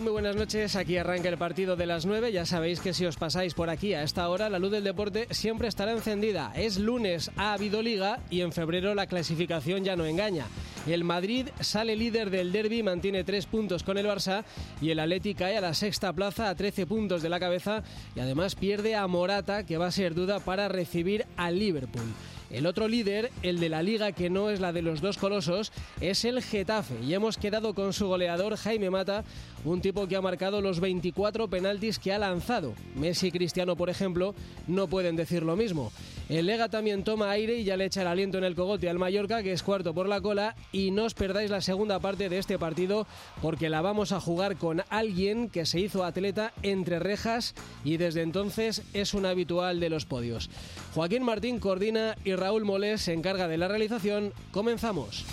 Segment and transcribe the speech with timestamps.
[0.00, 0.76] Muy buenas noches.
[0.76, 2.30] Aquí arranca el partido de las 9.
[2.30, 5.26] Ya sabéis que si os pasáis por aquí a esta hora, la luz del deporte
[5.30, 6.52] siempre estará encendida.
[6.54, 10.46] Es lunes, ha habido liga y en febrero la clasificación ya no engaña.
[10.86, 14.44] El Madrid sale líder del derby, mantiene tres puntos con el Barça
[14.80, 17.82] y el Atleti cae a la sexta plaza a 13 puntos de la cabeza
[18.14, 22.06] y además pierde a Morata, que va a ser duda para recibir al Liverpool.
[22.50, 25.70] El otro líder, el de la liga que no es la de los dos colosos,
[26.00, 29.24] es el Getafe y hemos quedado con su goleador Jaime Mata,
[29.64, 32.74] un tipo que ha marcado los 24 penaltis que ha lanzado.
[32.94, 34.34] Messi y Cristiano, por ejemplo,
[34.66, 35.92] no pueden decir lo mismo.
[36.28, 38.98] El Lega también toma aire y ya le echa el aliento en el cogote al
[38.98, 42.38] Mallorca, que es cuarto por la cola, y no os perdáis la segunda parte de
[42.38, 43.06] este partido
[43.40, 48.22] porque la vamos a jugar con alguien que se hizo atleta entre rejas y desde
[48.22, 50.50] entonces es un habitual de los podios.
[50.94, 54.32] Joaquín Martín coordina y Raúl Molés se encarga de la realización.
[54.52, 55.24] Comenzamos.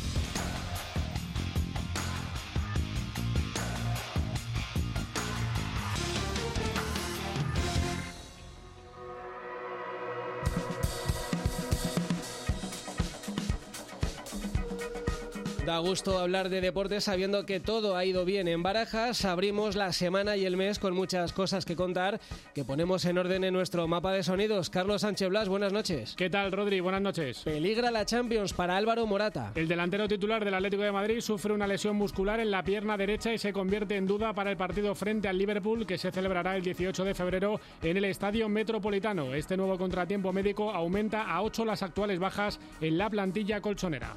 [15.65, 19.25] Da gusto hablar de deportes sabiendo que todo ha ido bien en Barajas.
[19.25, 22.21] Abrimos la semana y el mes con muchas cosas que contar
[22.53, 24.69] que ponemos en orden en nuestro mapa de sonidos.
[24.69, 26.13] Carlos Sánchez Blas, buenas noches.
[26.15, 26.81] ¿Qué tal, Rodri?
[26.81, 27.39] Buenas noches.
[27.39, 29.53] Peligra la Champions para Álvaro Morata.
[29.55, 33.33] El delantero titular del Atlético de Madrid sufre una lesión muscular en la pierna derecha
[33.33, 36.61] y se convierte en duda para el partido frente al Liverpool que se celebrará el
[36.61, 39.33] 18 de febrero en el Estadio Metropolitano.
[39.33, 44.15] Este nuevo contratiempo médico aumenta a 8 las actuales bajas en la plantilla colchonera.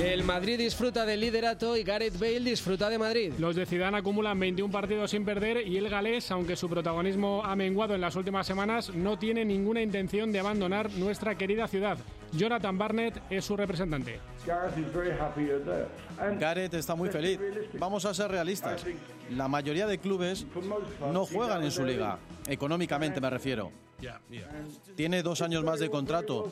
[0.00, 3.32] El Madrid disfruta del liderato y Gareth Bale disfruta de Madrid.
[3.38, 7.54] Los de Zidane acumulan 21 partidos sin perder y el galés, aunque su protagonismo ha
[7.54, 11.98] menguado en las últimas semanas, no tiene ninguna intención de abandonar nuestra querida ciudad.
[12.32, 14.20] Jonathan Barnett es su representante.
[16.38, 17.38] Gareth está muy feliz.
[17.78, 18.84] Vamos a ser realistas.
[19.30, 20.46] La mayoría de clubes
[21.12, 23.70] no juegan en su liga, económicamente me refiero.
[24.96, 26.50] Tiene dos años más de contrato.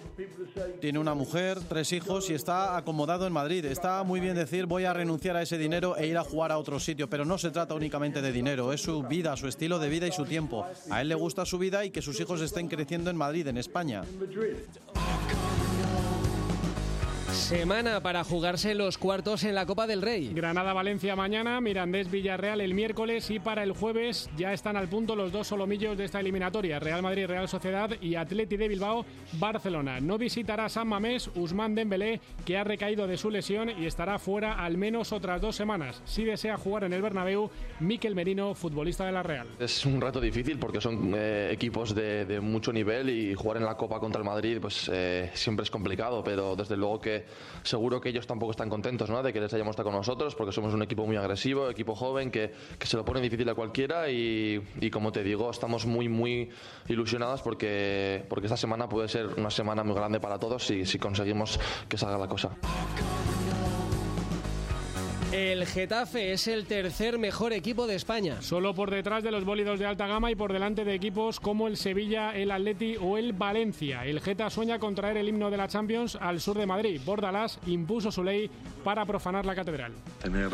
[0.80, 3.64] Tiene una mujer, tres hijos y está acomodado en Madrid.
[3.64, 6.58] Está muy bien decir voy a renunciar a ese dinero e ir a jugar a
[6.58, 9.88] otro sitio, pero no se trata únicamente de dinero, es su vida, su estilo de
[9.88, 10.66] vida y su tiempo.
[10.90, 13.58] A él le gusta su vida y que sus hijos estén creciendo en Madrid, en
[13.58, 14.02] España.
[17.32, 20.32] Semana para jugarse los cuartos en la Copa del Rey.
[20.34, 25.46] Granada-Valencia mañana, Mirandés-Villarreal el miércoles y para el jueves ya están al punto los dos
[25.46, 30.00] solomillos de esta eliminatoria, Real Madrid-Real Sociedad y Atleti de Bilbao-Barcelona.
[30.00, 34.54] No visitará San Mamés Usman Dembélé, que ha recaído de su lesión y estará fuera
[34.54, 36.02] al menos otras dos semanas.
[36.04, 39.46] Si desea jugar en el Bernabéu, Miquel Merino, futbolista de la Real.
[39.58, 43.64] Es un reto difícil porque son eh, equipos de, de, mucho nivel y jugar en
[43.64, 47.19] la Copa contra el Madrid pues eh, siempre es complicado, pero desde luego que
[47.62, 50.72] seguro que ellos tampoco están contentos de que les hayamos estado con nosotros, porque somos
[50.72, 54.62] un equipo muy agresivo, equipo joven, que, que se lo pone difícil a cualquiera y,
[54.80, 56.50] y, como te digo, estamos muy, muy
[56.88, 60.98] ilusionados porque, porque esta semana puede ser una semana muy grande para todos si, si
[60.98, 62.56] conseguimos que salga la cosa.
[65.32, 68.42] El Getafe es el tercer mejor equipo de España.
[68.42, 71.68] Solo por detrás de los bólidos de alta gama y por delante de equipos como
[71.68, 74.04] el Sevilla, el Atleti o el Valencia.
[74.04, 77.00] El Geta sueña con traer el himno de la Champions al sur de Madrid.
[77.04, 78.50] Bordalás impuso su ley
[78.82, 79.92] para profanar la catedral.
[80.20, 80.50] Tener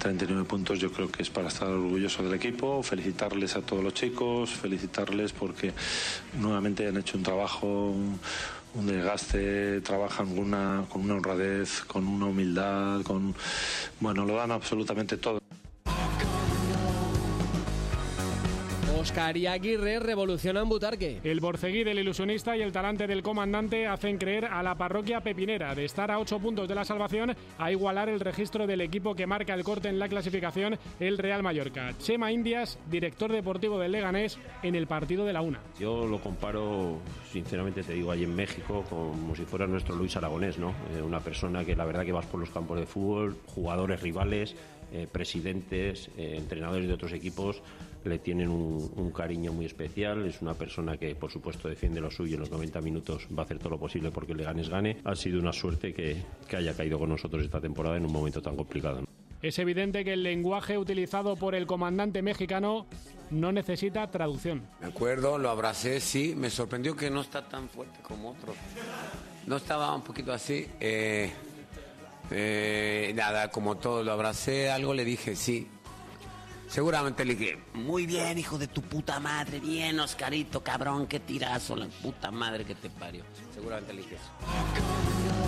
[0.00, 3.94] 39 puntos yo creo que es para estar orgulloso del equipo, felicitarles a todos los
[3.94, 5.72] chicos, felicitarles porque
[6.40, 8.18] nuevamente han hecho un trabajo un
[8.86, 13.34] desgaste, trabajan con una, con una honradez, con una humildad, con
[14.00, 15.47] bueno, lo dan absolutamente todo.
[19.08, 21.20] Oscar y Aguirre revolucionan Butarque.
[21.24, 25.74] El borceguí del ilusionista y el talante del comandante hacen creer a la parroquia pepinera
[25.74, 29.26] de estar a 8 puntos de la salvación a igualar el registro del equipo que
[29.26, 31.96] marca el corte en la clasificación, el Real Mallorca.
[31.96, 35.62] Chema Indias, director deportivo del Leganés, en el partido de la una.
[35.80, 36.98] Yo lo comparo,
[37.32, 40.74] sinceramente te digo, allí en México como si fuera nuestro Luis Aragonés, ¿no?
[40.94, 44.54] Eh, una persona que la verdad que vas por los campos de fútbol, jugadores rivales,
[44.92, 47.62] eh, presidentes, eh, entrenadores de otros equipos
[48.04, 50.26] le tienen un, cariño muy especial.
[50.26, 53.44] Es una persona que, por supuesto, defiende lo suyo en los 90 minutos, va a
[53.44, 54.98] hacer todo lo posible porque le ganes gane.
[55.04, 56.22] Ha sido una suerte que,
[56.56, 59.02] haya caído con nosotros esta temporada en un momento tan complicado.
[59.40, 62.86] Es evidente que el lenguaje utilizado por el comandante mexicano
[63.30, 64.62] no necesita traducción.
[64.80, 68.56] Me acuerdo, lo abracé, sí, me sorprendió que no está tan fuerte como otros.
[69.46, 70.66] No estaba un poquito así.
[70.80, 71.30] Eh,
[72.30, 75.66] eh, nada, como todo, lo abracé, algo le dije, sí.
[76.68, 81.74] Seguramente le dije, muy bien, hijo de tu puta madre, bien, Oscarito, cabrón, qué tirazo,
[81.74, 83.24] la puta madre que te parió.
[83.54, 85.38] Seguramente le dije eso.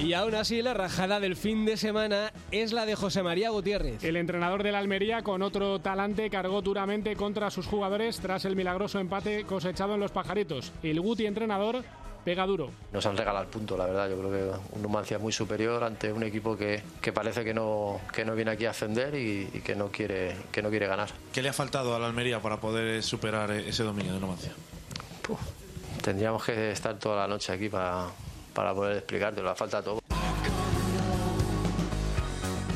[0.00, 4.04] Y aún así, la rajada del fin de semana es la de José María Gutiérrez.
[4.04, 8.54] El entrenador de la Almería, con otro talante, cargó duramente contra sus jugadores tras el
[8.54, 10.72] milagroso empate cosechado en los pajaritos.
[10.84, 11.82] El Guti, entrenador,
[12.24, 12.70] pega duro.
[12.92, 14.08] Nos han regalado el punto, la verdad.
[14.08, 18.00] Yo creo que un Numancia muy superior ante un equipo que, que parece que no,
[18.12, 21.10] que no viene aquí a ascender y, que, no quiere, que no quiere ganar.
[21.32, 24.52] ¿Qué le ha faltado a la Almería para poder superar ese dominio de Numancia?
[26.02, 28.06] tendríamos que estar toda la noche aquí para,
[28.54, 30.00] para poder explicarte, la falta todo.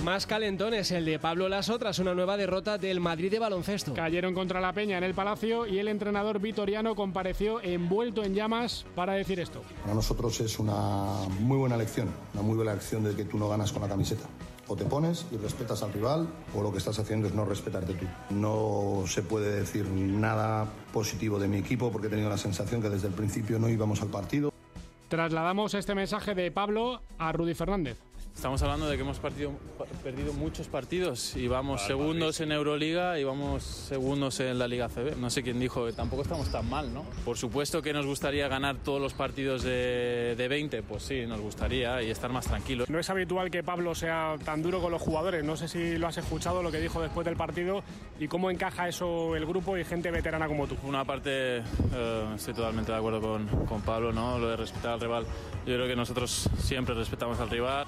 [0.04, 3.94] Más calentones, el de Pablo Laso tras una nueva derrota del Madrid de baloncesto.
[3.94, 8.84] Cayeron contra la Peña en el Palacio y el entrenador vitoriano compareció envuelto en llamas
[8.96, 9.62] para decir esto.
[9.82, 13.48] Para nosotros es una muy buena lección, una muy buena lección de que tú no
[13.48, 14.24] ganas con la camiseta.
[14.66, 17.94] O te pones y respetas al rival o lo que estás haciendo es no respetarte
[17.94, 18.06] tú.
[18.30, 22.90] No se puede decir nada positivo de mi equipo porque he tenido la sensación que
[22.90, 24.52] desde el principio no íbamos al partido.
[25.08, 27.98] Trasladamos este mensaje de Pablo a Rudy Fernández.
[28.34, 33.62] Estamos hablando de que hemos perdido muchos partidos y vamos segundos en Euroliga y vamos
[33.62, 35.16] segundos en la Liga CB.
[35.18, 37.04] No sé quién dijo que tampoco estamos tan mal, ¿no?
[37.24, 41.40] Por supuesto que nos gustaría ganar todos los partidos de, de 20, pues sí, nos
[41.40, 42.90] gustaría y estar más tranquilos.
[42.90, 45.44] No es habitual que Pablo sea tan duro con los jugadores.
[45.44, 47.84] No sé si lo has escuchado lo que dijo después del partido
[48.18, 50.76] y cómo encaja eso el grupo y gente veterana como tú.
[50.82, 54.38] Una parte, eh, estoy totalmente de acuerdo con, con Pablo, ¿no?
[54.38, 55.26] Lo de respetar al rival.
[55.64, 57.86] Yo creo que nosotros siempre respetamos al rival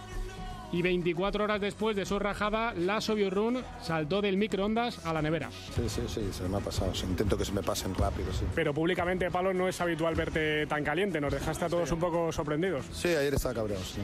[0.74, 5.48] y 24 horas después de su rajada, la Sobiurrun saltó del microondas a la nevera.
[5.52, 6.90] Sí, sí, sí, se me ha pasado.
[7.08, 8.44] intento que se me pasen rápido, sí.
[8.56, 11.20] Pero públicamente, Palo, no es habitual verte tan caliente.
[11.20, 12.86] Nos dejaste a todos un poco sorprendidos.
[12.92, 14.00] Sí, ayer estaba cabreado, sí.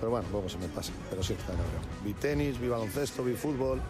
[0.00, 0.92] Pero bueno, luego se me pasa.
[1.08, 1.80] Pero sí, está cabreado.
[2.04, 3.80] Vi tenis, vi baloncesto, vi fútbol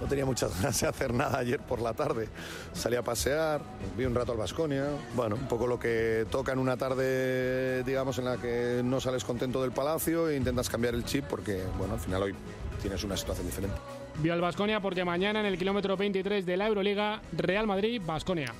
[0.00, 2.28] no tenía muchas ganas de hacer nada ayer por la tarde.
[2.72, 3.60] Salí a pasear,
[3.96, 4.86] vi un rato al Vasconia.
[5.14, 9.24] Bueno, un poco lo que toca en una tarde, digamos, en la que no sales
[9.24, 12.34] contento del palacio e intentas cambiar el chip porque, bueno, al final hoy
[12.80, 13.76] tienes una situación diferente.
[14.18, 18.52] Vio al Vasconia porque mañana en el kilómetro 23 de la Euroliga, Real Madrid-Vasconia.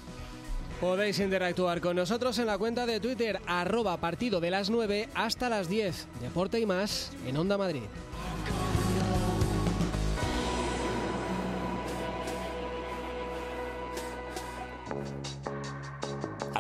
[0.81, 5.51] Podéis interactuar con nosotros en la cuenta de Twitter, arroba partido de las 9 hasta
[5.51, 6.07] las 10.
[6.23, 7.83] Deporte y más en Onda Madrid.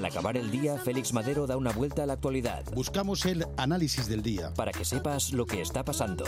[0.00, 2.64] Al acabar el día, Félix Madero da una vuelta a la actualidad.
[2.72, 4.50] Buscamos el análisis del día.
[4.54, 6.24] Para que sepas lo que está pasando,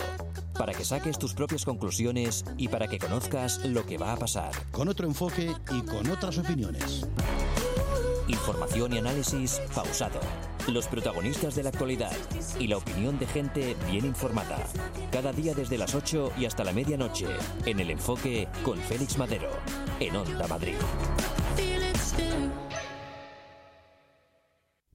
[0.58, 4.50] para que saques tus propias conclusiones y para que conozcas lo que va a pasar.
[4.72, 7.06] Con otro enfoque y con otras opiniones.
[8.28, 10.20] Información y análisis pausado.
[10.68, 12.12] Los protagonistas de la actualidad
[12.60, 14.58] y la opinión de gente bien informada.
[15.10, 17.28] Cada día desde las 8 y hasta la medianoche
[17.64, 19.48] en el enfoque con Félix Madero
[19.98, 20.76] en Onda Madrid.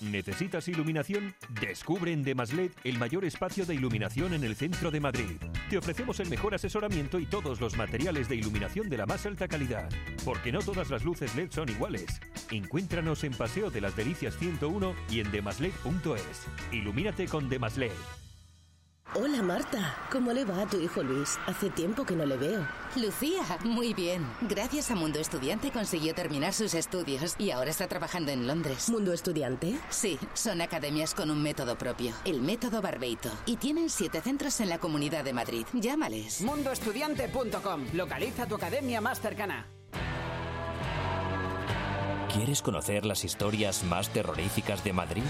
[0.00, 1.34] ¿Necesitas iluminación?
[1.60, 5.36] Descubre en Demasled el mayor espacio de iluminación en el centro de Madrid.
[5.70, 9.48] Te ofrecemos el mejor asesoramiento y todos los materiales de iluminación de la más alta
[9.48, 9.88] calidad.
[10.24, 12.20] Porque no todas las luces LED son iguales.
[12.50, 16.46] Encuéntranos en Paseo de las Delicias 101 y en demasled.es.
[16.72, 17.92] Ilumínate con Demasled.
[19.16, 21.38] Hola Marta, ¿cómo le va a tu hijo Luis?
[21.46, 22.66] Hace tiempo que no le veo.
[22.96, 24.26] Lucía, muy bien.
[24.40, 28.88] Gracias a Mundo Estudiante consiguió terminar sus estudios y ahora está trabajando en Londres.
[28.88, 29.78] ¿Mundo Estudiante?
[29.88, 33.30] Sí, son academias con un método propio, el método Barbeito.
[33.46, 35.64] Y tienen siete centros en la Comunidad de Madrid.
[35.74, 36.40] Llámales.
[36.40, 37.84] Mundoestudiante.com.
[37.92, 39.68] Localiza tu academia más cercana.
[42.32, 45.22] ¿Quieres conocer las historias más terroríficas de Madrid?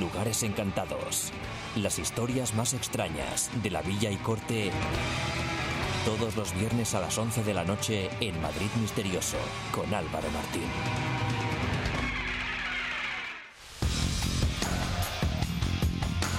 [0.00, 1.32] Lugares Encantados.
[1.76, 4.70] Las historias más extrañas de la villa y corte.
[6.04, 9.36] Todos los viernes a las 11 de la noche en Madrid Misterioso
[9.72, 10.62] con Álvaro Martín.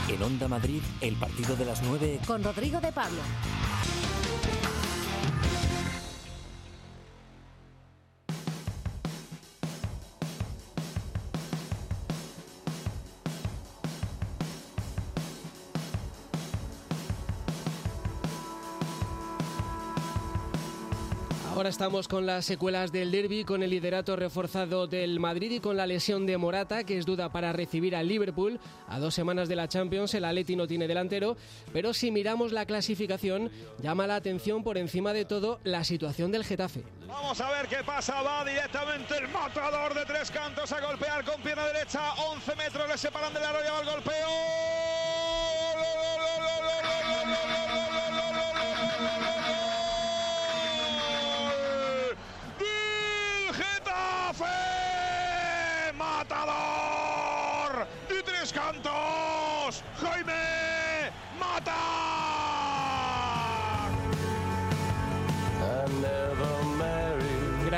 [0.10, 3.22] En Onda Madrid, el partido de las 9 con Rodrigo de Pablo.
[21.64, 25.78] Ahora estamos con las secuelas del derby, con el liderato reforzado del Madrid y con
[25.78, 28.60] la lesión de Morata, que es duda para recibir al Liverpool.
[28.90, 31.38] A dos semanas de la Champions, el Atleti no tiene delantero,
[31.72, 33.50] pero si miramos la clasificación,
[33.82, 36.84] llama la atención por encima de todo la situación del Getafe.
[37.08, 38.22] Vamos a ver qué pasa.
[38.22, 42.12] Va directamente el matador de tres cantos a golpear con pierna derecha.
[42.28, 44.28] 11 metros le separan del arroyo al golpeo.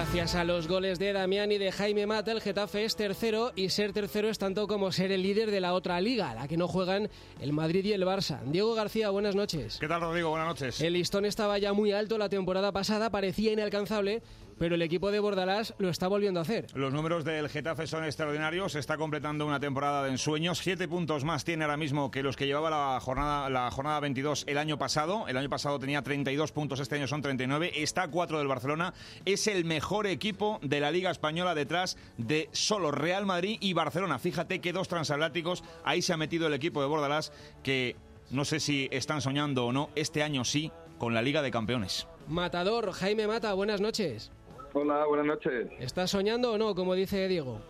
[0.05, 3.69] Gracias a los goles de Damián y de Jaime Mata, el Getafe es tercero y
[3.69, 6.67] ser tercero es tanto como ser el líder de la otra liga, la que no
[6.67, 7.09] juegan
[7.41, 8.39] el Madrid y el Barça.
[8.45, 9.77] Diego García, buenas noches.
[9.79, 10.29] ¿Qué tal, Rodrigo?
[10.29, 10.79] Buenas noches.
[10.79, 14.21] El listón estaba ya muy alto la temporada pasada, parecía inalcanzable,
[14.57, 16.67] pero el equipo de Bordalás lo está volviendo a hacer.
[16.73, 18.73] Los números del Getafe son extraordinarios.
[18.73, 20.59] Se está completando una temporada de ensueños.
[20.59, 24.45] Siete puntos más tiene ahora mismo que los que llevaba la jornada, la jornada 22
[24.47, 25.27] el año pasado.
[25.27, 27.71] El año pasado tenía 32 puntos, este año son 39.
[27.75, 28.93] Está a cuatro del Barcelona.
[29.25, 34.19] Es el mejor equipo de la Liga Española detrás de solo Real Madrid y Barcelona.
[34.19, 35.63] Fíjate que dos transatlánticos.
[35.83, 37.31] Ahí se ha metido el equipo de Bordalás
[37.63, 37.95] que
[38.29, 39.89] no sé si están soñando o no.
[39.95, 42.07] Este año sí, con la Liga de Campeones.
[42.27, 44.31] Matador, Jaime Mata, buenas noches.
[44.77, 45.69] Hola, buenas noches.
[45.79, 47.61] ¿Estás soñando o no, como dice Diego?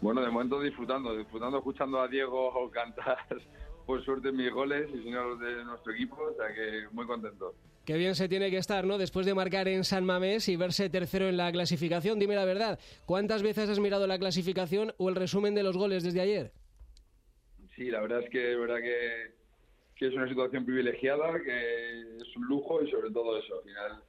[0.00, 3.18] Bueno, de momento disfrutando, disfrutando escuchando a Diego cantar
[3.84, 7.06] por suerte mis goles y si no los de nuestro equipo, o sea que muy
[7.06, 7.56] contento.
[7.84, 8.98] Qué bien se tiene que estar, ¿no?
[8.98, 12.20] Después de marcar en San Mamés y verse tercero en la clasificación.
[12.20, 16.04] Dime la verdad, ¿cuántas veces has mirado la clasificación o el resumen de los goles
[16.04, 16.52] desde ayer?
[17.74, 19.34] Sí, la verdad es que, verdad que,
[19.96, 24.02] que es una situación privilegiada, que es un lujo y sobre todo eso, al final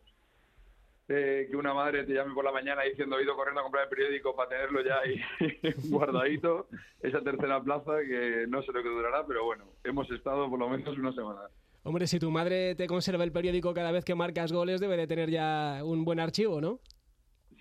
[1.10, 3.84] eh, que una madre te llame por la mañana diciendo he ido corriendo a comprar
[3.86, 5.22] el periódico para tenerlo ya ahí
[5.90, 6.68] guardadito,
[7.02, 10.70] esa tercera plaza que no sé lo que durará, pero bueno, hemos estado por lo
[10.70, 11.42] menos una semana.
[11.84, 15.08] Hombre, si tu madre te conserva el periódico cada vez que marcas goles, debe de
[15.08, 16.80] tener ya un buen archivo, ¿no?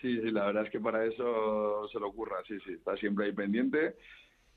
[0.01, 3.27] Sí, sí, la verdad es que para eso se lo ocurra, sí, sí, está siempre
[3.27, 3.97] ahí pendiente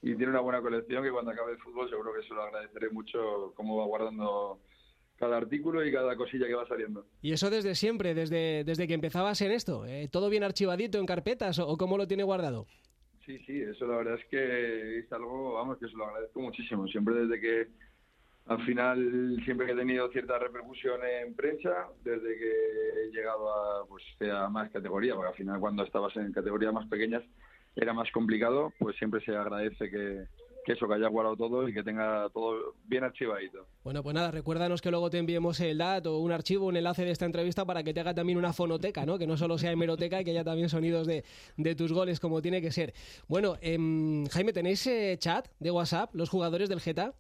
[0.02, 2.90] y tiene una buena colección que cuando acabe el fútbol seguro que se lo agradeceré
[2.90, 4.60] mucho cómo va guardando
[5.20, 7.06] cada artículo y cada cosilla que va saliendo.
[7.22, 10.08] Y eso desde siempre, desde, desde que empezabas en esto, ¿eh?
[10.10, 12.68] ¿todo bien archivadito en carpetas o, o cómo lo tiene guardado?
[13.26, 16.88] Sí, sí, eso la verdad es que es algo, vamos, que se lo agradezco muchísimo.
[16.88, 17.68] Siempre desde que,
[18.48, 23.86] al final, siempre que he tenido cierta repercusión en prensa, desde que he llegado a,
[23.86, 27.24] pues, a más categoría, porque al final cuando estabas en categorías más pequeñas
[27.76, 30.26] era más complicado, pues siempre se agradece que,
[30.70, 33.66] que eso, que haya guardado todo y que tenga todo bien archivadito.
[33.84, 37.10] Bueno, pues nada, recuérdanos que luego te enviemos el dato, un archivo, un enlace de
[37.10, 39.18] esta entrevista para que te haga también una fonoteca, ¿no?
[39.18, 41.26] Que no solo sea hemeroteca y que haya también sonidos de,
[41.58, 42.94] de tus goles como tiene que ser.
[43.28, 47.16] Bueno, em, Jaime, ¿tenéis eh, chat de WhatsApp, los jugadores del Geta?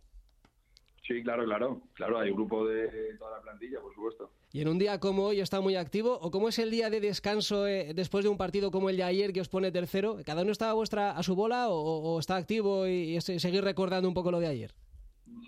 [1.10, 1.82] Sí, claro, claro.
[1.96, 4.30] Claro, hay grupo de toda la plantilla, por supuesto.
[4.54, 6.20] ¿Y en un día como hoy está muy activo?
[6.22, 9.04] ¿O cómo es el día de descanso eh, después de un partido como el de
[9.04, 10.18] ayer que os pone tercero?
[10.24, 13.63] ¿Cada uno está a, vuestra, a su bola o, o está activo y, y seguir
[13.63, 14.72] recordando un poco lo de ayer?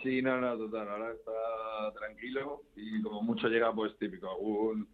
[0.01, 0.89] Sí, no, no, total.
[0.89, 4.87] Ahora está tranquilo y como mucho llega, pues típico, algún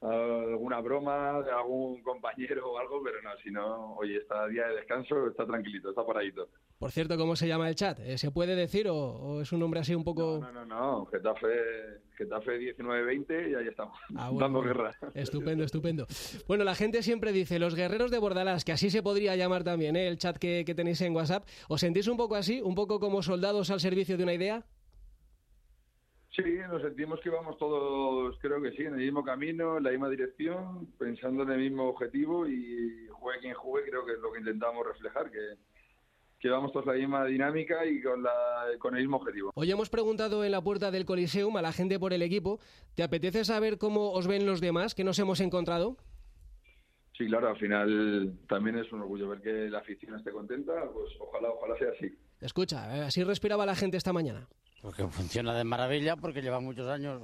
[0.00, 4.76] alguna broma de algún compañero o algo, pero no, si no, hoy está día de
[4.76, 6.48] descanso, está tranquilito, está paradito.
[6.78, 7.98] Por cierto, ¿cómo se llama el chat?
[8.00, 10.38] Eh, ¿Se puede decir o, o, es un nombre así un poco...?
[10.40, 11.06] No, no, no, no.
[11.06, 11.48] Getafe,
[12.16, 14.94] Getafe 19-20 y ahí estamos, ah, bueno, dando guerra.
[15.14, 16.06] Estupendo, estupendo.
[16.46, 19.96] Bueno, la gente siempre dice, los guerreros de Bordalás, que así se podría llamar también,
[19.96, 20.06] ¿eh?
[20.06, 21.48] el chat que, que tenéis en WhatsApp.
[21.68, 24.64] ¿Os sentís un poco así, un poco como soldados al servicio de una idea?
[26.38, 29.90] Sí, nos sentimos que vamos todos, creo que sí, en el mismo camino, en la
[29.90, 34.32] misma dirección, pensando en el mismo objetivo y juegue quien juegue, creo que es lo
[34.32, 35.56] que intentamos reflejar, que,
[36.38, 39.50] que vamos todos la misma dinámica y con, la, con el mismo objetivo.
[39.56, 42.60] Hoy hemos preguntado en la puerta del Coliseum a la gente por el equipo.
[42.94, 45.96] ¿Te apetece saber cómo os ven los demás que nos hemos encontrado?
[47.16, 51.10] Sí, claro, al final también es un orgullo ver que la afición esté contenta, pues
[51.18, 52.16] ojalá, ojalá sea así.
[52.40, 54.46] Escucha, así respiraba la gente esta mañana.
[54.82, 57.22] Porque funciona de maravilla, porque lleva muchos años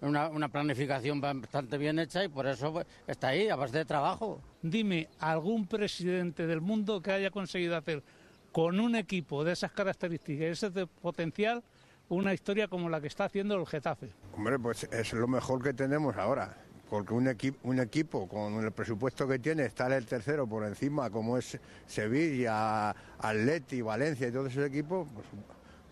[0.00, 3.84] una, una, planificación bastante bien hecha y por eso pues, está ahí, a base de
[3.84, 4.40] trabajo.
[4.60, 8.02] Dime, ¿algún presidente del mundo que haya conseguido hacer
[8.50, 11.62] con un equipo de esas características y ese potencial
[12.08, 14.10] una historia como la que está haciendo el Getafe.
[14.36, 16.56] Hombre, pues es lo mejor que tenemos ahora,
[16.90, 21.10] porque un, equipo un equipo con el presupuesto que tiene, estar el tercero por encima,
[21.10, 25.26] como es Sevilla, Atleti, Valencia y todos esos equipos, pues,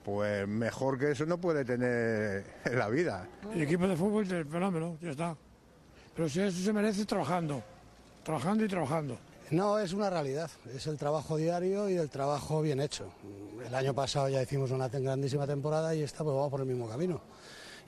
[0.04, 3.28] pues mejor que eso no puede tener en la vida.
[3.52, 5.36] El equipo de fútbol es el fenómeno, ya está.
[6.14, 7.62] Pero si eso se merece trabajando,
[8.24, 9.18] trabajando y trabajando.
[9.50, 13.12] No, es una realidad, es el trabajo diario y el trabajo bien hecho.
[13.66, 16.88] El año pasado ya hicimos una grandísima temporada y esta pues vamos por el mismo
[16.88, 17.20] camino.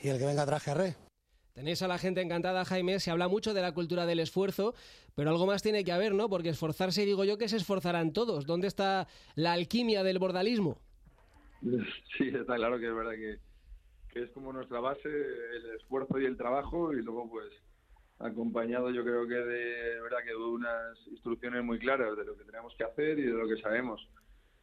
[0.00, 0.96] Y el que venga atrás que.
[1.52, 2.98] Tenéis a la gente encantada, Jaime.
[2.98, 4.74] Se habla mucho de la cultura del esfuerzo,
[5.14, 6.28] pero algo más tiene que haber, ¿no?
[6.28, 8.46] Porque esforzarse, digo yo, que se esforzarán todos.
[8.46, 10.78] ¿Dónde está la alquimia del bordalismo?
[12.18, 13.38] Sí, está claro que es verdad que,
[14.12, 17.52] que es como nuestra base, el esfuerzo y el trabajo, y luego, pues,
[18.18, 22.44] acompañado yo creo que de, verdad que de unas instrucciones muy claras de lo que
[22.44, 24.06] tenemos que hacer y de lo que sabemos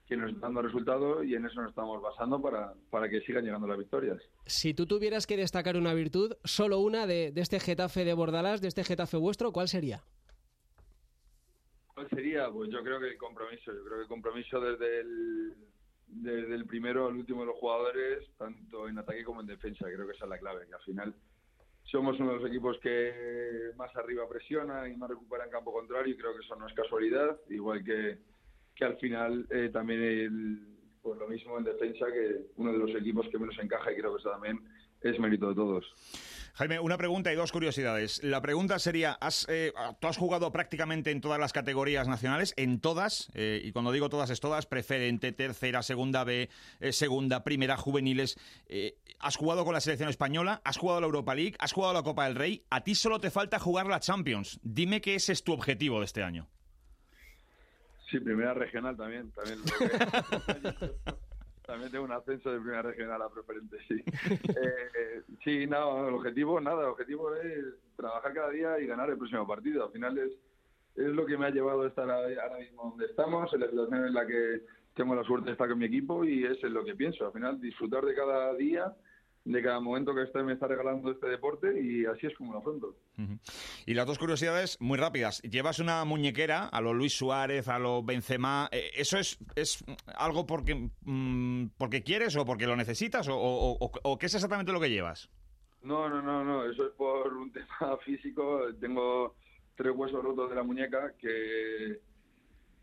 [0.07, 3.43] que nos está dando resultados y en eso nos estamos basando para, para que sigan
[3.43, 4.17] llegando las victorias.
[4.45, 8.59] Si tú tuvieras que destacar una virtud, solo una de, de este Getafe de Bordalás,
[8.59, 10.01] de este Getafe vuestro, ¿cuál sería?
[11.93, 12.49] ¿Cuál sería?
[12.49, 13.71] Pues yo creo que el compromiso.
[13.71, 15.53] Yo creo que el compromiso desde el,
[16.09, 19.85] desde el primero al último de los jugadores, tanto en ataque como en defensa.
[19.85, 21.15] Creo que esa es la clave, que al final
[21.83, 26.13] somos uno de los equipos que más arriba presiona y más recupera en campo contrario
[26.13, 28.19] y creo que eso no es casualidad, igual que,
[28.75, 32.91] que al final eh, también el, pues lo mismo en defensa que uno de los
[32.91, 34.59] equipos que menos encaja y creo que eso también
[35.01, 35.85] es mérito de todos.
[36.59, 38.21] Jaime, una pregunta y dos curiosidades.
[38.21, 42.81] La pregunta sería, has, eh, tú has jugado prácticamente en todas las categorías nacionales, en
[42.81, 46.49] todas, eh, y cuando digo todas es todas, preferente, tercera, segunda B,
[46.81, 48.37] eh, segunda, primera, juveniles.
[49.21, 52.25] Has jugado con la selección española, has jugado la Europa League, has jugado la Copa
[52.25, 52.65] del Rey.
[52.69, 54.59] A ti solo te falta jugar la Champions.
[54.61, 56.49] Dime que ese es tu objetivo de este año.
[58.11, 59.31] Sí, primera regional también.
[59.31, 59.59] También,
[61.69, 64.03] también tengo un ascenso de primera regional a preferente, sí.
[64.49, 69.17] eh, sí, no, el objetivo, nada, el objetivo es trabajar cada día y ganar el
[69.17, 69.85] próximo partido.
[69.85, 70.31] Al final es,
[70.95, 74.03] es lo que me ha llevado a estar ahora mismo donde estamos, en la situación
[74.03, 74.63] en la que
[74.95, 77.27] tengo la suerte de estar con mi equipo y es en lo que pienso.
[77.27, 78.91] Al final, disfrutar de cada día
[79.45, 82.59] de cada momento que este me está regalando este deporte y así es como lo
[82.59, 82.95] afronto.
[83.17, 83.39] Uh -huh.
[83.85, 85.41] Y las dos curiosidades muy rápidas.
[85.41, 88.69] Llevas una muñequera a lo Luis Suárez, a lo Benzema.
[88.71, 93.91] ¿Eso es, es algo porque, mmm, porque quieres o porque lo necesitas o, o, o,
[94.03, 95.29] o, qué es exactamente lo que llevas?
[95.81, 96.69] No, no, no, no.
[96.69, 98.61] Eso es por un tema físico.
[98.79, 99.35] Tengo
[99.75, 101.99] tres huesos rotos de la muñeca que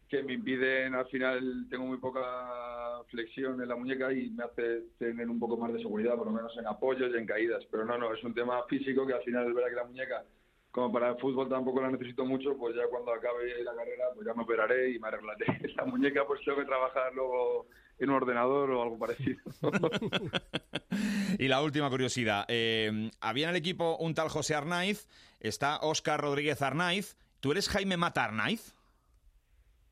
[0.08, 4.82] que me impiden, al final tengo muy poca flexión en la muñeca y me hace
[4.98, 7.64] tener un poco más de seguridad, por lo menos en apoyos y en caídas.
[7.70, 10.24] Pero no, no, es un tema físico que al final es verdad que la muñeca,
[10.70, 14.26] como para el fútbol tampoco la necesito mucho, pues ya cuando acabe la carrera, pues
[14.26, 15.46] ya me operaré y me arreglaré.
[15.76, 17.66] La muñeca pues tengo que trabajar luego
[17.98, 19.38] en un ordenador o algo parecido.
[21.38, 25.08] y la última curiosidad, eh, había en el equipo un tal José Arnaiz,
[25.40, 28.76] está Óscar Rodríguez Arnaiz, ¿tú eres Jaime Mata Arnaiz?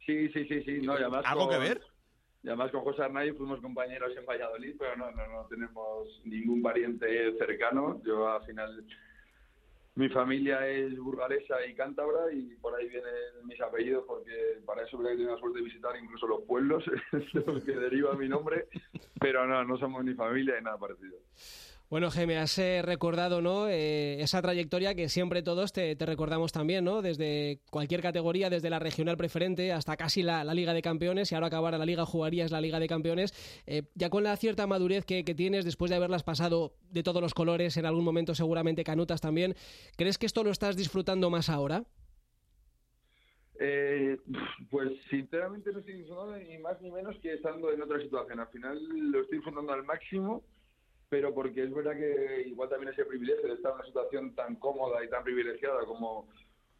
[0.06, 0.80] Sí, sí, sí, sí.
[0.82, 1.80] No, ¿Algo con, que ver?
[2.42, 6.60] Y además con José Arnaiz fuimos compañeros en Valladolid, pero no, no, no tenemos ningún
[6.60, 8.02] pariente cercano.
[8.04, 8.84] Yo al final,
[9.94, 13.12] mi familia es burgalesa y cántabra y por ahí vienen
[13.44, 17.44] mis apellidos porque para eso he tenido la suerte de visitar incluso los pueblos, de
[17.46, 18.68] los que deriva mi nombre,
[19.18, 21.16] pero no, no somos ni familia ni nada parecido.
[21.90, 23.68] Bueno, Jaime, has eh, recordado ¿no?
[23.68, 27.02] Eh, esa trayectoria que siempre todos te, te, recordamos también, ¿no?
[27.02, 31.48] Desde cualquier categoría, desde la regional preferente hasta casi la, Liga de Campeones, y ahora
[31.48, 33.32] acabar la Liga jugarías la Liga de Campeones.
[33.66, 37.20] Eh, ya con la cierta madurez que, que, tienes, después de haberlas pasado de todos
[37.20, 39.54] los colores, en algún momento seguramente canutas también,
[39.96, 41.84] ¿crees que esto lo estás disfrutando más ahora?
[43.60, 44.18] Eh,
[44.70, 48.40] pues sinceramente no estoy disfrutando ni más ni menos que estando en otra situación.
[48.40, 48.78] Al final
[49.12, 50.42] lo estoy disfrutando al máximo
[51.14, 54.56] pero porque es verdad que igual también ese privilegio de estar en una situación tan
[54.56, 56.28] cómoda y tan privilegiada como,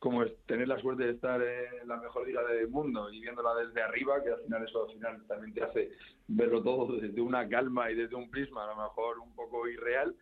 [0.01, 3.55] como es tener la suerte de estar en la mejor liga del mundo y viéndola
[3.55, 5.93] desde arriba, que al final eso al final también te hace
[6.27, 10.17] verlo todo desde una calma y desde un prisma, a lo mejor un poco irreal,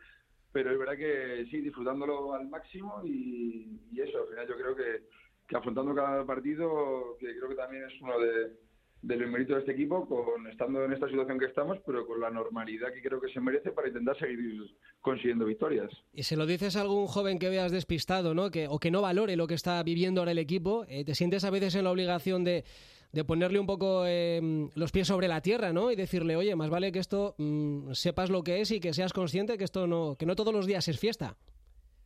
[0.53, 4.77] pero es verdad que sí, disfrutándolo al máximo y, y eso, al final yo creo
[4.77, 5.05] que,
[5.49, 8.59] que afrontando cada partido, que creo que también es uno de
[9.03, 12.31] del mérito de este equipo, con estando en esta situación que estamos, pero con la
[12.31, 15.91] normalidad que creo que se merece para intentar seguir consiguiendo victorias.
[16.13, 18.51] Y se lo dices a algún joven que veas despistado, ¿no?
[18.51, 21.45] Que, o que no valore lo que está viviendo ahora el equipo, eh, te sientes
[21.45, 22.65] a veces en la obligación de,
[23.11, 24.41] de ponerle un poco eh,
[24.77, 25.91] los pies sobre la tierra, ¿no?
[25.91, 29.13] Y decirle, oye, más vale que esto mmm, sepas lo que es y que seas
[29.13, 31.37] consciente que esto no, que no todos los días es fiesta.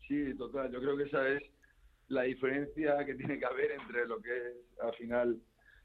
[0.09, 0.73] Sí, total.
[0.73, 1.43] Yo creo que esa es
[2.09, 5.37] la diferencia que tiene que haber entre lo que es al final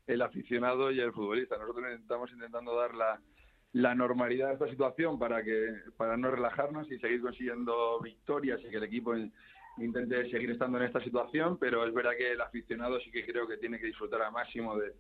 [0.07, 1.57] el aficionado y el futbolista.
[1.57, 3.19] Nosotros estamos intentando dar la,
[3.73, 8.69] la normalidad a esta situación para que para no relajarnos y seguir consiguiendo victorias y
[8.69, 9.13] que el equipo
[9.77, 13.47] intente seguir estando en esta situación, pero es verdad que el aficionado sí que creo
[13.47, 14.93] que tiene que disfrutar al máximo de,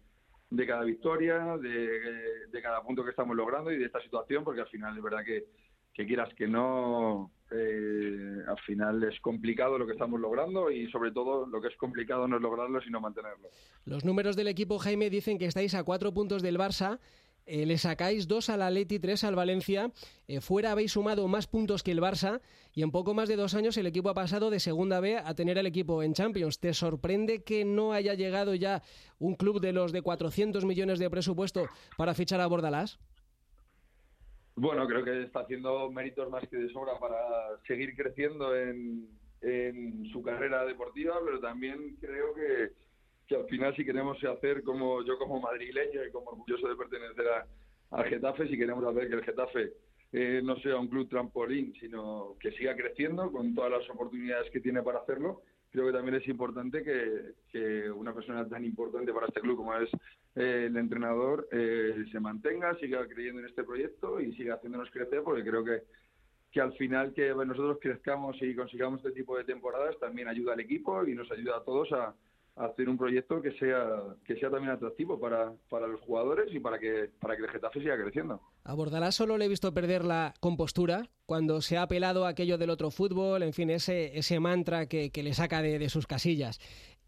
[0.49, 4.61] de cada victoria, de, de, cada punto que estamos logrando y de esta situación, porque
[4.61, 5.45] al final es verdad que,
[5.93, 11.11] que quieras que no, eh, al final es complicado lo que estamos logrando y sobre
[11.11, 13.49] todo lo que es complicado no es lograrlo, sino mantenerlo.
[13.85, 16.99] Los números del equipo, Jaime, dicen que estáis a cuatro puntos del Barça
[17.45, 19.91] eh, le sacáis dos al Atleti, tres al Valencia.
[20.27, 22.41] Eh, fuera habéis sumado más puntos que el Barça
[22.73, 25.33] y en poco más de dos años el equipo ha pasado de Segunda B a
[25.33, 26.59] tener el equipo en Champions.
[26.59, 28.83] ¿Te sorprende que no haya llegado ya
[29.19, 32.99] un club de los de 400 millones de presupuesto para fichar a Bordalás?
[34.55, 37.17] Bueno, creo que está haciendo méritos más que de sobra para
[37.67, 39.07] seguir creciendo en
[40.11, 42.71] su carrera deportiva, pero también creo que
[43.31, 47.25] que al final si queremos hacer como yo como madrileño y como orgulloso de pertenecer
[47.29, 47.47] a,
[47.91, 49.73] al Getafe, si queremos hacer que el Getafe
[50.11, 54.59] eh, no sea un club trampolín, sino que siga creciendo con todas las oportunidades que
[54.59, 59.41] tiene para hacerlo, creo que también es importante que, una persona tan importante para este
[59.41, 59.89] club como es
[60.35, 65.21] eh, el entrenador eh, se mantenga, siga creyendo en este proyecto y siga haciéndonos crecer,
[65.23, 65.83] porque creo que,
[66.51, 70.59] que al final que nosotros crezcamos y consigamos este tipo de temporadas también ayuda al
[70.59, 72.13] equipo y nos ayuda a todos a,
[72.55, 76.77] hacer un proyecto que sea que sea también atractivo para, para los jugadores y para
[76.79, 78.41] que para que el Getafe siga creciendo.
[78.63, 82.57] A Bordalás solo le he visto perder la compostura cuando se ha apelado a aquello
[82.57, 86.07] del otro fútbol, en fin, ese, ese mantra que, que le saca de, de sus
[86.07, 86.59] casillas.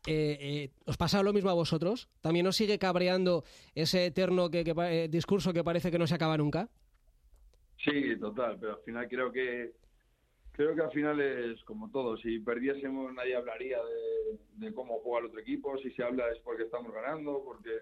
[0.05, 2.09] Eh, eh, ¿Os pasa lo mismo a vosotros?
[2.21, 6.37] ¿También os sigue cabreando ese eterno que, eh, discurso que parece que no se acaba
[6.37, 6.69] nunca?
[7.77, 9.73] Sí, total, pero al final creo que
[10.53, 12.15] Creo que al final es como todo.
[12.17, 13.79] Si perdiésemos, nadie hablaría
[14.57, 15.77] de, cómo juega el otro equipo.
[15.79, 17.81] Si se habla es porque estamos ganando, porque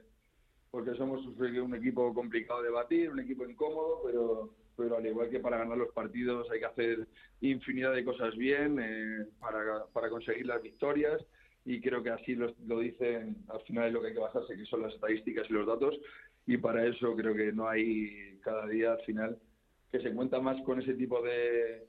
[0.71, 5.39] porque somos un equipo complicado de batir, un equipo incómodo, pero pero al igual que
[5.39, 7.07] para ganar los partidos hay que hacer
[7.41, 11.21] infinidad de cosas bien eh, para, para conseguir las victorias
[11.65, 14.55] y creo que así lo, lo dicen al final es lo que hay que basarse,
[14.55, 15.99] que son las estadísticas y los datos
[16.47, 19.37] y para eso creo que no hay cada día al final
[19.91, 21.85] que se cuenta más con ese tipo de,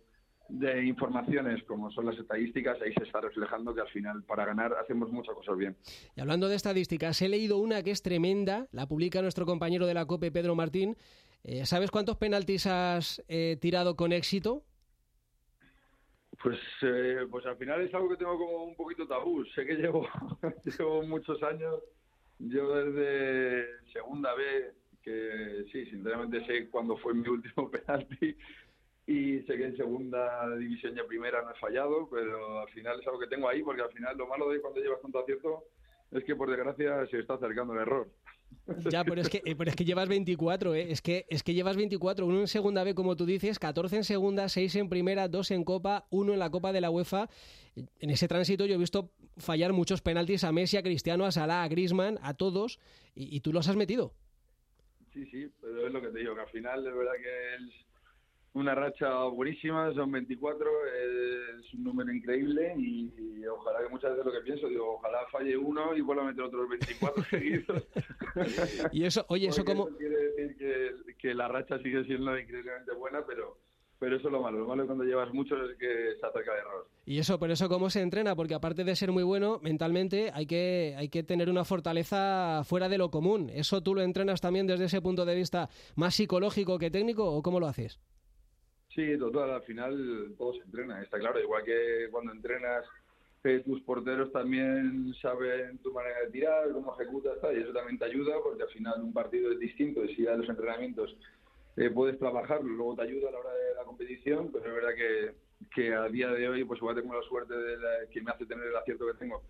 [0.52, 4.74] de informaciones como son las estadísticas, ahí se está reflejando que al final para ganar
[4.74, 5.76] hacemos muchas cosas bien.
[6.14, 9.94] Y hablando de estadísticas, he leído una que es tremenda, la publica nuestro compañero de
[9.94, 10.96] la COPE, Pedro Martín.
[11.42, 14.62] Eh, ¿Sabes cuántos penaltis has eh, tirado con éxito?
[16.42, 19.44] Pues, eh, pues al final es algo que tengo como un poquito tabú.
[19.54, 20.06] Sé que llevo,
[20.78, 21.80] llevo muchos años,
[22.38, 28.36] yo desde segunda vez, que sí, sinceramente sé cuándo fue mi último penalti
[29.06, 33.06] y sé que en segunda división ya primera no he fallado, pero al final es
[33.06, 35.64] algo que tengo ahí, porque al final lo malo de cuando llevas tanto acierto
[36.12, 38.08] es que por desgracia se está acercando el error.
[38.90, 40.92] Ya, pero es que, pero es que llevas 24, ¿eh?
[40.92, 44.04] es, que, es que llevas 24, uno en segunda B, como tú dices, 14 en
[44.04, 47.28] segunda, 6 en primera, 2 en Copa, uno en la Copa de la UEFA.
[47.98, 51.62] En ese tránsito yo he visto fallar muchos penaltis a Messi, a Cristiano, a Salah,
[51.62, 52.78] a Griezmann, a todos,
[53.14, 54.12] y, y tú los has metido.
[55.14, 57.86] Sí, sí, pero es lo que te digo, que al final es verdad que es
[58.54, 60.70] una racha buenísima, son 24,
[61.58, 63.10] es un número increíble y,
[63.46, 66.44] ojalá que muchas veces lo que pienso, digo, ojalá falle uno y vuelva a meter
[66.44, 67.88] otros 24 seguidos.
[68.92, 69.88] y eso, oye, eso como...
[69.96, 73.58] quiere decir que, que, la racha sigue siendo increíblemente buena, pero
[74.02, 74.58] pero eso es lo malo.
[74.58, 76.88] Lo malo cuando llevas mucho es que se acerca de error.
[77.06, 80.44] Y eso, pero eso cómo se entrena, porque aparte de ser muy bueno mentalmente, hay
[80.44, 83.48] que, hay que tener una fortaleza fuera de lo común.
[83.54, 87.42] ¿Eso tú lo entrenas también desde ese punto de vista más psicológico que técnico o
[87.44, 88.00] cómo lo haces?
[88.94, 91.40] Sí, total, al final todo se entrena, está claro.
[91.40, 92.84] Igual que cuando entrenas,
[93.44, 98.04] eh, tus porteros también saben tu manera de tirar, cómo ejecutas, y eso también te
[98.04, 101.16] ayuda porque al final un partido es distinto y si ya los entrenamientos
[101.76, 104.94] eh, puedes trabajarlo, luego te ayuda a la hora de la competición, pero es verdad
[104.94, 105.34] que,
[105.74, 107.76] que a día de hoy pues igual tengo la suerte de
[108.12, 109.42] que me hace tener el acierto que tengo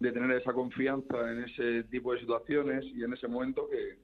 [0.00, 3.98] de tener esa confianza en ese tipo de situaciones y en ese momento que,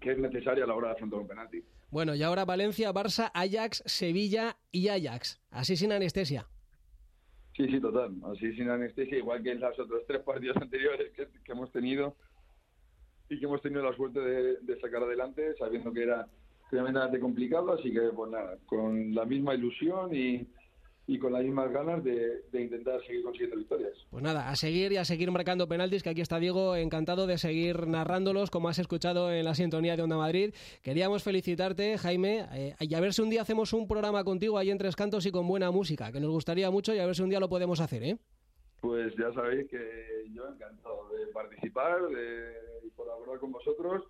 [0.00, 1.62] que es necesaria a la hora de afrontar un penalti.
[1.92, 5.38] Bueno, y ahora Valencia, Barça, Ajax, Sevilla y Ajax.
[5.50, 6.46] Así sin anestesia.
[7.54, 8.14] Sí, sí, total.
[8.32, 12.16] Así sin anestesia, igual que en los otros tres partidos anteriores que, hemos tenido
[13.28, 16.26] y que hemos tenido la suerte de, sacar adelante, sabiendo que era
[16.70, 17.74] tremendamente complicado.
[17.74, 20.46] Así que, pues nada, con la misma ilusión y,
[21.06, 23.92] y con las mismas ganas de, intentar seguir consiguiendo victorias.
[24.10, 27.38] Pues nada, a seguir y a seguir marcando penaltis, que aquí está Diego, encantado de
[27.38, 30.54] seguir narrándolos, como has escuchado en la sintonía de Onda Madrid.
[30.82, 34.70] Queríamos felicitarte, Jaime, eh, y a ver si un día hacemos un programa contigo ahí
[34.70, 37.22] en Tres Cantos y con buena música, que nos gustaría mucho y a ver si
[37.22, 38.18] un día lo podemos hacer, ¿eh?
[38.82, 44.02] pues ya sabéis que yo encantado de participar, de colaborar con vosotros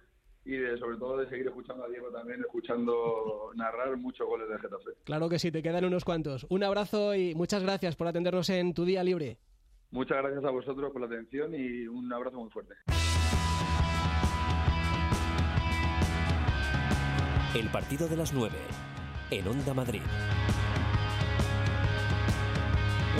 [0.44, 4.58] y de, sobre todo de seguir escuchando a Diego también, escuchando narrar muchos goles de
[4.58, 4.90] Getafe.
[5.04, 6.46] Claro que sí, te quedan unos cuantos.
[6.48, 9.38] Un abrazo y muchas gracias por atendernos en tu día libre.
[9.90, 12.74] Muchas gracias a vosotros por la atención y un abrazo muy fuerte.
[17.54, 18.56] El partido de las 9
[19.30, 20.00] en Onda Madrid.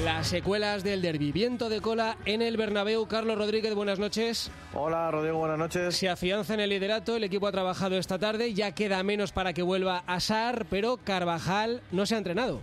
[0.00, 1.33] Las secuelas del derbi.
[1.33, 3.07] Viento de cola en el Bernabéu.
[3.07, 4.50] Carlos Rodríguez, buenas noches.
[4.72, 5.94] Hola, Rodrigo, buenas noches.
[5.94, 7.14] Se afianza en el liderato.
[7.14, 8.55] El equipo ha trabajado esta tarde.
[8.55, 12.62] Ya queda menos para que vuelva a SAR, pero Carvajal no se ha entrenado.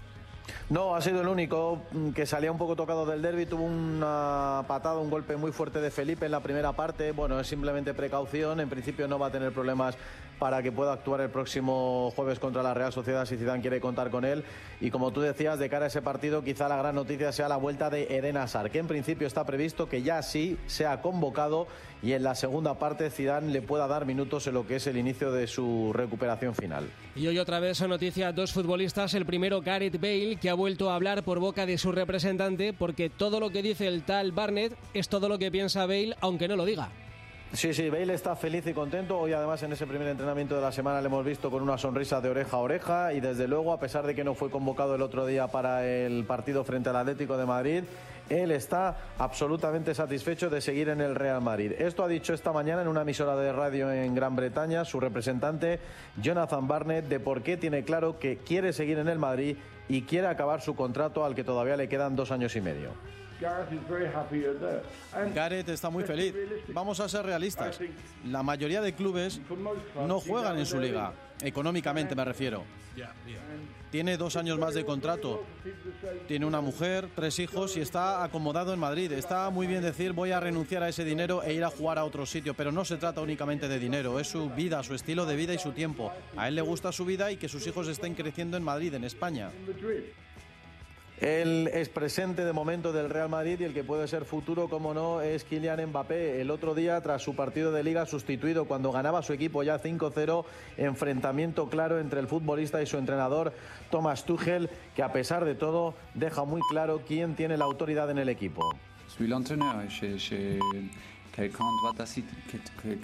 [0.70, 3.46] No, ha sido el único mm, que salía un poco tocado del derby.
[3.46, 7.12] Tuvo una patada, un golpe muy fuerte de Felipe en la primera parte.
[7.12, 8.60] Bueno, es simplemente precaución.
[8.60, 9.96] En principio no va a tener problemas
[10.40, 14.10] para que pueda actuar el próximo jueves contra la Real Sociedad si Zidane quiere contar
[14.10, 14.44] con él.
[14.82, 17.58] Y como tú decías, de cara a ese partido, quizá la gran noticia sea la
[17.58, 21.68] vuelta de Eden Hazard, que en principio está previsto que ya sí sea convocado
[22.02, 24.98] y en la segunda parte Zidane le pueda dar minutos en lo que es el
[24.98, 26.90] inicio de su recuperación final.
[27.16, 29.14] Y hoy otra vez son noticias dos futbolistas.
[29.14, 33.10] El primero, Gareth Bale, que ha vuelto a hablar por boca de su representante porque
[33.10, 36.56] todo lo que dice el tal Barnett es todo lo que piensa Bale, aunque no
[36.56, 36.90] lo diga.
[37.52, 39.18] Sí, sí, Bale está feliz y contento.
[39.18, 42.22] Hoy además en ese primer entrenamiento de la semana le hemos visto con una sonrisa
[42.22, 45.02] de oreja a oreja y desde luego, a pesar de que no fue convocado el
[45.02, 47.84] otro día para el partido frente al Atlético de Madrid,
[48.30, 51.72] él está absolutamente satisfecho de seguir en el Real Madrid.
[51.80, 55.80] Esto ha dicho esta mañana en una emisora de radio en Gran Bretaña su representante
[56.22, 59.58] Jonathan Barnett de por qué tiene claro que quiere seguir en el Madrid
[59.88, 62.92] y quiere acabar su contrato al que todavía le quedan dos años y medio.
[65.34, 66.34] Gareth está muy feliz.
[66.70, 67.80] Vamos a ser realistas.
[68.26, 69.40] La mayoría de clubes
[70.08, 72.64] no juegan en su liga, económicamente me refiero.
[73.92, 75.44] Tiene dos años más de contrato.
[76.28, 79.12] Tiene una mujer, tres hijos y está acomodado en Madrid.
[79.12, 82.06] Está muy bien decir voy a renunciar a ese dinero e ir a jugar a
[82.06, 85.36] otro sitio, pero no se trata únicamente de dinero, es su vida, su estilo de
[85.36, 86.12] vida y su tiempo.
[86.38, 89.04] A él le gusta su vida y que sus hijos estén creciendo en Madrid, en
[89.04, 89.50] España.
[91.22, 94.94] Él es presente de momento del Real Madrid y el que puede ser futuro, como
[94.94, 96.40] no, es Kylian Mbappé.
[96.40, 100.46] El otro día, tras su partido de liga sustituido, cuando ganaba su equipo ya 5-0,
[100.78, 103.54] enfrentamiento claro entre el futbolista y su entrenador,
[103.92, 108.18] Thomas Tuchel, que a pesar de todo deja muy claro quién tiene la autoridad en
[108.18, 108.74] el equipo.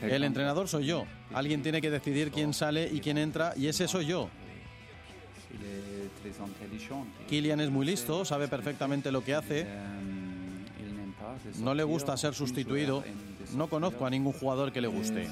[0.02, 1.06] El entrenador soy yo.
[1.34, 4.30] Alguien tiene que decidir quién sale y quién entra y ese soy yo.
[7.28, 9.68] Kylian es muy listo, sabe perfectamente lo que hace.
[11.60, 13.04] No le gusta ser sustituido.
[13.56, 15.28] No conozco a ningún jugador que le guste.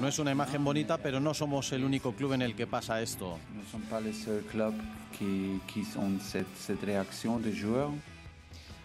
[0.00, 3.02] No es una imagen bonita, pero no somos el único club en el que pasa
[3.02, 3.38] esto.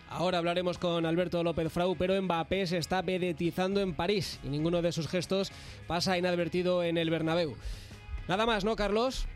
[0.09, 4.81] Ahora hablaremos con Alberto López Frau, pero Mbappé se está vedetizando en París y ninguno
[4.81, 5.51] de sus gestos
[5.85, 7.55] pasa inadvertido en el Bernabéu.
[8.27, 9.27] Nada más, ¿no, Carlos?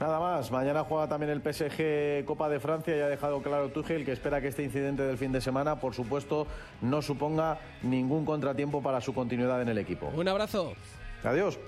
[0.00, 4.04] Nada más, mañana juega también el PSG Copa de Francia y ha dejado claro Tuchel
[4.04, 6.46] que espera que este incidente del fin de semana, por supuesto,
[6.82, 10.10] no suponga ningún contratiempo para su continuidad en el equipo.
[10.14, 10.72] Un abrazo.
[11.22, 11.58] Adiós.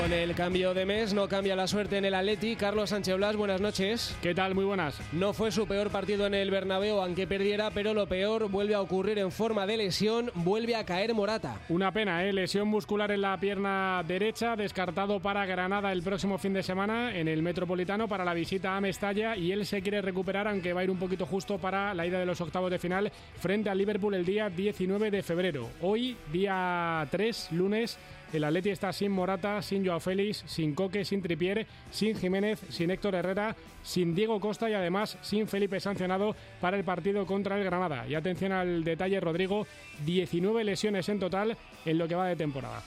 [0.00, 2.56] Con el cambio de mes no cambia la suerte en el Atleti.
[2.56, 4.16] Carlos Sánchez Blas, buenas noches.
[4.22, 4.54] ¿Qué tal?
[4.54, 4.98] Muy buenas.
[5.12, 8.80] No fue su peor partido en el Bernabéu, aunque perdiera, pero lo peor vuelve a
[8.80, 11.60] ocurrir en forma de lesión, vuelve a caer Morata.
[11.68, 12.32] Una pena, ¿eh?
[12.32, 17.28] lesión muscular en la pierna derecha, descartado para Granada el próximo fin de semana en
[17.28, 20.84] el Metropolitano para la visita a Mestalla y él se quiere recuperar, aunque va a
[20.84, 24.14] ir un poquito justo para la ida de los octavos de final frente al Liverpool
[24.14, 25.68] el día 19 de febrero.
[25.82, 27.98] Hoy, día 3, lunes,
[28.32, 32.90] el Atleti está sin Morata, sin Joao Félix, sin Coque, sin Tripier, sin Jiménez, sin
[32.90, 37.64] Héctor Herrera, sin Diego Costa y además sin Felipe sancionado para el partido contra el
[37.64, 38.06] Granada.
[38.06, 39.66] Y atención al detalle, Rodrigo,
[40.04, 42.82] 19 lesiones en total en lo que va de temporada.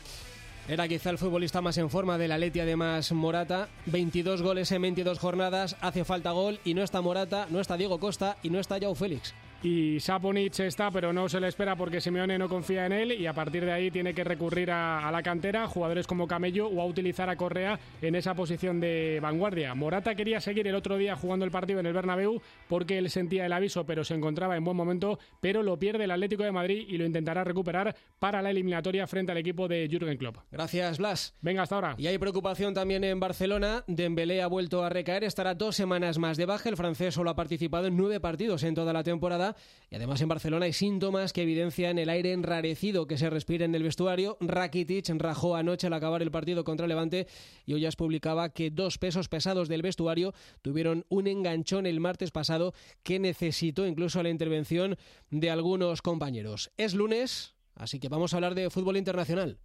[0.68, 3.68] Era quizá el futbolista más en forma de la Leti, además Morata.
[3.88, 8.00] 22 goles en 22 jornadas, hace falta gol y no está Morata, no está Diego
[8.00, 9.34] Costa y no está Joao Félix.
[9.64, 13.28] Y Saponic está, pero no se le espera porque Simeone no confía en él y
[13.28, 16.86] a partir de ahí tiene que recurrir a, la cantera, jugadores como Camello o a
[16.86, 19.74] utilizar a Correa en esa posición de vanguardia.
[19.74, 23.46] Morata quería seguir el otro día jugando el partido en el Bernabéu porque él sentía
[23.46, 26.86] el aviso, pero se encontraba en buen momento, pero lo pierde el Atlético de Madrid
[26.86, 30.40] y lo intentará recuperar para la eliminatoria frente al equipo de Jürgen Klopp.
[30.52, 31.36] Gracias, Blas.
[31.40, 31.96] Venga, hasta ahora.
[31.98, 33.86] Y hay preocupación también en Barcelona.
[33.88, 36.68] Dembélé ha vuelto a recaer, estará dos semanas más de baja.
[36.68, 39.53] El francés solo ha participado en nueve partidos en toda la temporada
[39.90, 43.76] Y además en Barcelona hay síntomas que evidencian el aire enrarecido que se respira en
[43.76, 44.38] el vestuario.
[44.40, 47.28] Rakitic rajó anoche al acabar el partido contra Levante
[47.66, 52.74] y ya publicaba que dos pesos pesados del vestuario tuvieron un enganchón el martes pasado
[53.04, 54.98] que necesitó incluso la intervención
[55.30, 56.72] de algunos compañeros.
[56.78, 59.60] Es lunes, así que vamos a hablar de fútbol internacional.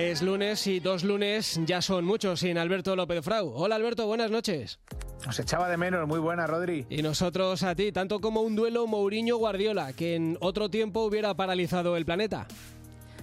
[0.00, 3.52] Es lunes y dos lunes ya son muchos sin Alberto López Frau.
[3.54, 4.80] Hola Alberto, buenas noches.
[5.28, 6.86] Os echaba de menos, muy buena Rodri.
[6.88, 11.98] Y nosotros a ti, tanto como un duelo Mourinho-Guardiola, que en otro tiempo hubiera paralizado
[11.98, 12.46] el planeta.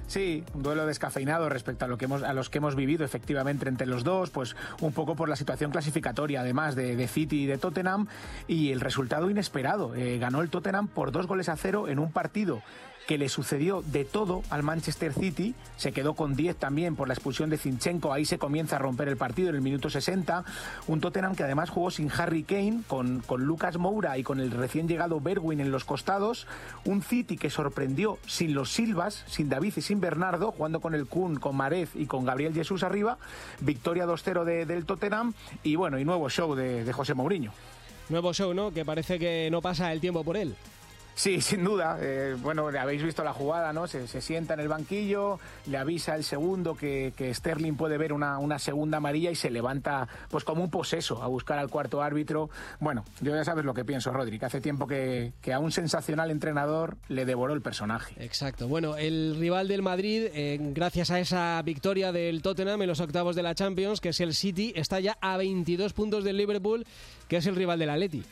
[0.06, 3.68] Sí, un duelo descafeinado respecto a lo que hemos a los que hemos vivido efectivamente
[3.68, 7.58] entre los dos, pues un poco por la situación clasificatoria además de, City y de
[7.58, 8.06] Tottenham
[8.48, 9.96] y el resultado inesperado.
[9.96, 12.62] Eh, ganó el Tottenham por dos goles a cero en un partido
[13.08, 17.14] que le sucedió de todo al Manchester City, se quedó con 10 también por la
[17.14, 20.44] expulsión de Zinchenko, ahí se comienza a romper el partido en el minuto 60,
[20.88, 24.52] un Tottenham que además jugó sin Harry Kane, con, con Lucas Moura y con el
[24.52, 26.48] recién llegado Berwin en los costados,
[26.84, 31.08] un City que sorprendió sin los Silvas, sin David y sin Bernardo, jugando con el
[31.08, 33.18] Kun, con Marez y con Gabriel Jesús arriba,
[33.62, 37.54] victoria 2-0 de, del Tottenham y bueno, y nuevo show de, de José Mourinho.
[38.10, 38.72] Nuevo show, ¿no?
[38.72, 40.56] Que parece que no pasa el tiempo por él.
[41.18, 41.98] Sí, sin duda.
[42.00, 43.88] Eh, bueno, habéis visto la jugada, ¿no?
[43.88, 48.98] Se, sienta en el banquillo, le avisa el segundo que, Sterling puede ver una, segunda
[48.98, 52.50] amarilla y se levanta, pues como un poseso, a buscar al cuarto árbitro.
[52.80, 56.30] Bueno, yo ya sabes lo que pienso, Rodri, que hace tiempo que, a un sensacional
[56.30, 58.14] entrenador le devoró el personaje.
[58.24, 58.68] Exacto.
[58.68, 63.36] Bueno, el rival del Madrid, eh, gracias a esa victoria del Tottenham en los octavos
[63.36, 66.86] de la Champions, que es el City, está ya a 22 puntos del Liverpool,
[67.28, 68.24] que es el rival del Atleti.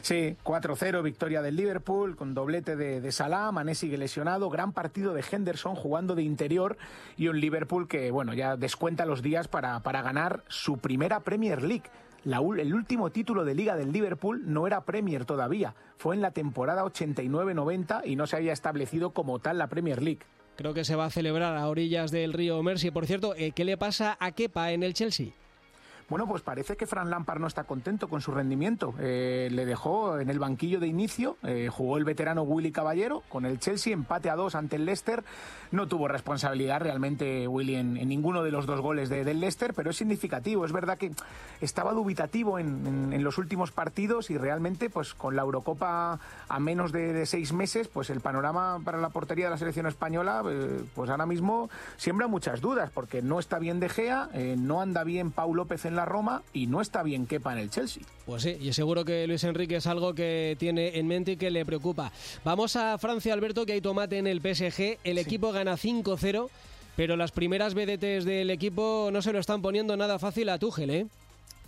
[0.00, 5.14] Sí, 4-0, victoria del Liverpool, con doblete de, de Salah, Mané sigue lesionado, gran partido
[5.14, 6.76] de Henderson jugando de interior
[7.16, 11.62] y un Liverpool que, bueno, ya descuenta los días para, para ganar su primera Premier
[11.62, 11.90] League.
[12.24, 16.84] el último título de liga del Liverpool no era Premier todavía, fue en la temporada
[16.84, 20.20] 89-90 y no se había establecido como tal la Premier League.
[20.56, 22.90] Creo que se va a celebrar a orillas del río Mersey.
[22.90, 25.28] Por cierto, eh, ¿qué le pasa a Kepa en el Chelsea?
[26.12, 28.92] Bueno, pues parece que Fran Lampard no está contento con su rendimiento.
[28.98, 33.46] Eh, le dejó en el banquillo de inicio, eh, jugó el veterano Willy Caballero con
[33.46, 35.24] el Chelsea, empate a dos ante el Leicester.
[35.70, 39.96] No tuvo responsabilidad realmente Willy en, ninguno de los dos goles del Leicester, pero es
[39.96, 40.66] significativo.
[40.66, 41.12] Es verdad que
[41.62, 47.24] estaba dubitativo en, los últimos partidos y realmente, pues con la Eurocopa a menos de,
[47.24, 51.24] seis meses, pues el panorama para la portería de la selección española, eh, pues ahora
[51.24, 55.86] mismo siembra muchas dudas, porque no está bien De Gea, no anda bien Pau López
[55.86, 58.02] en la Roma y no está bien quepa en el Chelsea.
[58.26, 61.50] Pues sí, y seguro que Luis Enrique es algo que tiene en mente y que
[61.50, 62.12] le preocupa.
[62.44, 64.98] Vamos a Francia, Alberto, que hay tomate en el PSG.
[65.04, 66.48] El equipo gana 5-0,
[66.96, 70.90] pero las primeras vedetes del equipo no se lo están poniendo nada fácil a Tuchel,
[70.90, 71.06] ¿eh?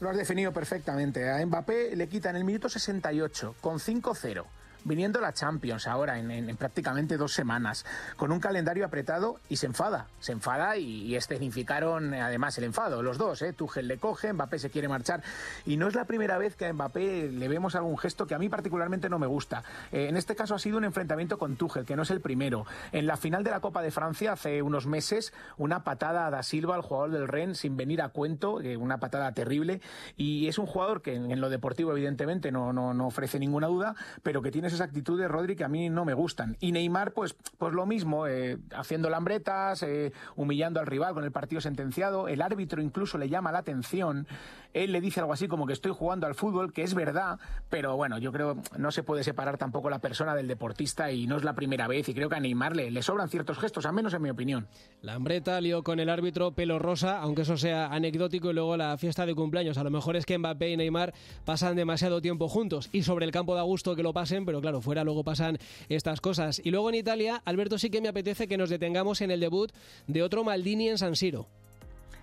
[0.00, 1.30] Lo has definido perfectamente.
[1.30, 4.44] A Mbappé le quitan el minuto 68 con 5-0
[4.84, 7.84] viniendo la Champions ahora en, prácticamente dos semanas,
[8.16, 13.18] con un calendario apretado y se enfada, se enfada y, escenificaron además el enfado, los
[13.18, 13.52] dos, ¿eh?
[13.52, 15.22] Tuchel le coge, Mbappé se quiere marchar
[15.64, 18.38] y no es la primera vez que a Mbappé le vemos algún gesto que a
[18.38, 19.62] mí particularmente no me gusta.
[19.92, 22.66] Eh, en este caso ha sido un enfrentamiento con Tuchel, que no es el primero.
[22.92, 26.42] En la final de la Copa de Francia hace unos meses, una patada a Da
[26.42, 29.80] Silva, el jugador del Ren, sin venir a cuento, eh, una patada terrible
[30.16, 33.94] y es un jugador que en, lo deportivo evidentemente no, no, no ofrece ninguna duda,
[34.22, 36.56] pero que tiene esas actitudes, Rodri, que a mí no me gustan.
[36.60, 41.32] Y Neymar, pues, pues lo mismo, eh, haciendo lambretas, eh, humillando al rival con el
[41.32, 42.28] partido sentenciado.
[42.28, 44.26] El árbitro incluso le llama la atención.
[44.72, 47.38] Él le dice algo así como que estoy jugando al fútbol, que es verdad,
[47.70, 51.36] pero bueno, yo creo no se puede separar tampoco la persona del deportista y no
[51.36, 52.08] es la primera vez.
[52.08, 54.66] Y creo que a Neymar le, le sobran ciertos gestos, al menos en mi opinión.
[55.00, 59.26] Lambreta lió con el árbitro pelo rosa, aunque eso sea anecdótico, y luego la fiesta
[59.26, 59.78] de cumpleaños.
[59.78, 63.30] A lo mejor es que Mbappé y Neymar pasan demasiado tiempo juntos y sobre el
[63.30, 65.58] campo da gusto que lo pasen, pero claro, fuera luego pasan
[65.90, 66.58] estas cosas.
[66.64, 69.70] Y luego en Italia, Alberto, sí que me apetece que nos detengamos en el debut
[70.06, 71.48] de otro Maldini en San Siro.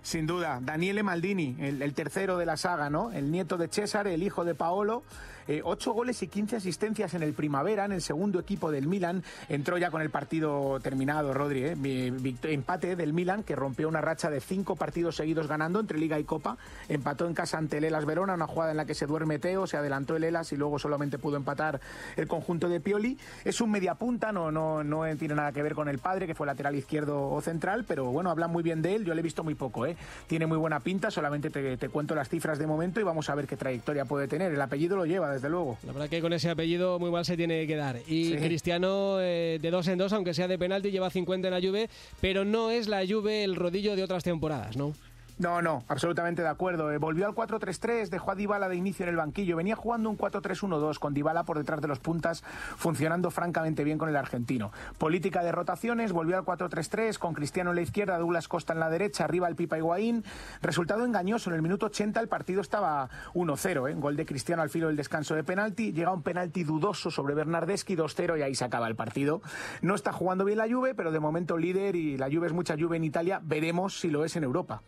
[0.02, 3.12] Sin duda, Daniele Maldini, el, tercero de la saga, ¿no?
[3.12, 5.04] El nieto de César, el hijo de Paolo,
[5.48, 9.22] eh, ocho goles y 15 asistencias en el primavera, en el segundo equipo del Milan.
[9.48, 11.64] Entró ya con el partido terminado, Rodri.
[11.64, 16.18] Eh, empate del Milan, que rompió una racha de cinco partidos seguidos ganando entre Liga
[16.18, 16.56] y Copa.
[16.88, 19.66] Empató en casa ante el Elas Verona, una jugada en la que se duerme Teo,
[19.66, 21.80] se adelantó el Elas y luego solamente pudo empatar
[22.16, 23.18] el conjunto de Pioli.
[23.44, 26.46] Es un mediapunta, no, no, no tiene nada que ver con el padre, que fue
[26.46, 29.04] lateral izquierdo o central, pero bueno, hablan muy bien de él.
[29.04, 29.91] Yo le he visto muy poco, ¿eh?
[30.26, 33.34] Tiene muy buena pinta, solamente te, te cuento las cifras de momento y vamos a
[33.34, 34.52] ver qué trayectoria puede tener.
[34.52, 35.78] El apellido lo lleva, desde luego.
[35.86, 37.98] La verdad que con ese apellido muy mal se tiene que dar.
[38.06, 41.60] Y Cristiano eh, de dos en dos, aunque sea de penalti, lleva 50 en la
[41.60, 41.90] Juve,
[42.20, 44.94] pero no es la Juve el rodillo de otras temporadas, ¿no?
[45.42, 46.92] No, no, absolutamente de acuerdo.
[46.92, 49.56] Eh, volvió al 4-3-3, dejó a Dybala de inicio en el banquillo.
[49.56, 52.44] Venía jugando un 4-3-1-2 con Dybala por detrás de los puntas,
[52.76, 54.70] funcionando francamente bien con el argentino.
[54.98, 58.88] Política de rotaciones, volvió al 4-3-3 con Cristiano en la izquierda, Douglas Costa en la
[58.88, 60.22] derecha, arriba el Pipa Higuaín.
[60.60, 63.94] Resultado engañoso, en el minuto 80 el partido estaba 1-0, ¿eh?
[63.94, 65.92] gol de Cristiano al filo del descanso de penalti.
[65.92, 69.42] Llega un penalti dudoso sobre Bernardeschi, 2-0 y ahí se acaba el partido.
[69.80, 72.76] No está jugando bien la Juve, pero de momento líder y la Juve es mucha
[72.78, 73.40] Juve en Italia.
[73.42, 74.82] Veremos si lo es en Europa.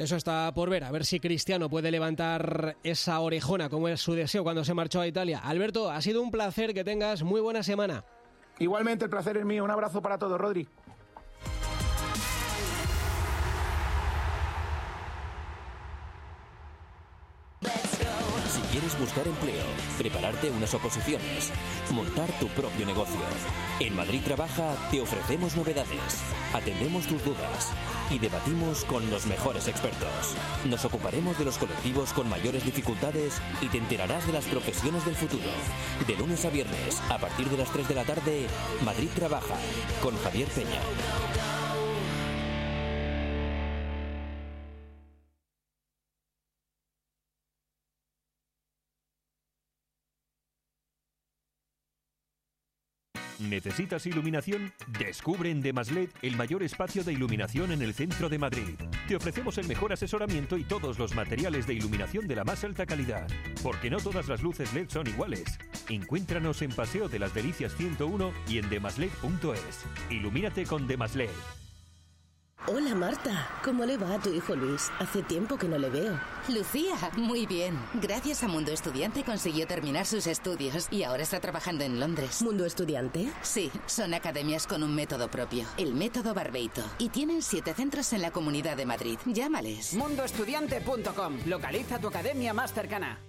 [0.00, 4.14] Eso está por ver, a ver si Cristiano puede levantar esa orejona como es su
[4.14, 5.40] deseo cuando se marchó a Italia.
[5.44, 8.02] Alberto, ha sido un placer que tengas muy buena semana.
[8.58, 9.62] Igualmente, el placer es mío.
[9.62, 10.66] Un abrazo para todos, Rodri.
[19.00, 19.64] Buscar empleo,
[19.96, 21.50] prepararte unas oposiciones,
[21.90, 23.20] montar tu propio negocio.
[23.80, 26.22] En Madrid Trabaja te ofrecemos novedades,
[26.52, 27.72] atendemos tus dudas
[28.10, 30.36] y debatimos con los mejores expertos.
[30.66, 35.16] Nos ocuparemos de los colectivos con mayores dificultades y te enterarás de las profesiones del
[35.16, 35.50] futuro.
[36.06, 38.46] De lunes a viernes, a partir de las 3 de la tarde,
[38.84, 39.56] Madrid Trabaja
[40.02, 40.80] con Javier Peña.
[53.50, 54.72] ¿Necesitas iluminación?
[54.96, 58.78] Descubre en Demaslet el mayor espacio de iluminación en el centro de Madrid.
[59.08, 62.86] Te ofrecemos el mejor asesoramiento y todos los materiales de iluminación de la más alta
[62.86, 63.26] calidad.
[63.60, 65.58] Porque no todas las luces LED son iguales.
[65.88, 69.84] Encuéntranos en Paseo de las Delicias 101 y en demaslet.es.
[70.10, 71.30] Ilumínate con Demaslet.
[72.66, 74.90] Hola Marta, ¿cómo le va a tu hijo Luis?
[74.98, 76.20] Hace tiempo que no le veo.
[76.48, 77.78] Lucía, muy bien.
[77.94, 82.42] Gracias a Mundo Estudiante consiguió terminar sus estudios y ahora está trabajando en Londres.
[82.42, 83.32] ¿Mundo Estudiante?
[83.40, 86.82] Sí, son academias con un método propio, el método Barbeito.
[86.98, 89.18] Y tienen siete centros en la Comunidad de Madrid.
[89.24, 89.94] Llámales.
[89.94, 91.38] Mundoestudiante.com.
[91.46, 93.20] Localiza tu academia más cercana.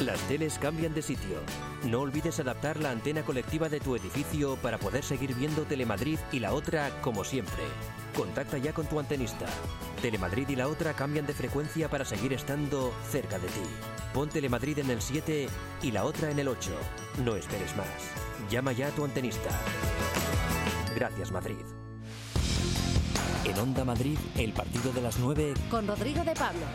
[0.00, 1.36] Las teles cambian de sitio.
[1.84, 6.38] No olvides adaptar la antena colectiva de tu edificio para poder seguir viendo Telemadrid y
[6.38, 7.62] la otra como siempre.
[8.16, 9.44] Contacta ya con tu antenista.
[10.00, 13.60] Telemadrid y la otra cambian de frecuencia para seguir estando cerca de ti.
[14.14, 15.48] Pon Telemadrid en el 7
[15.82, 16.70] y la otra en el 8.
[17.22, 17.86] No esperes más.
[18.50, 19.50] Llama ya a tu antenista.
[20.94, 21.66] Gracias Madrid.
[23.44, 26.66] En Onda Madrid, el partido de las 9 Con Rodrigo de Pablo.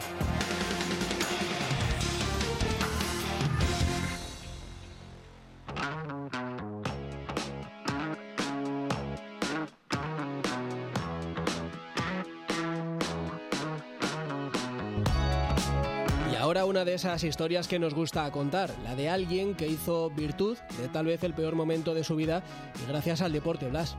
[16.45, 20.55] Ahora una de esas historias que nos gusta contar, la de alguien que hizo virtud
[20.79, 22.43] de tal vez el peor momento de su vida
[22.83, 23.97] y gracias al deporte, Blas.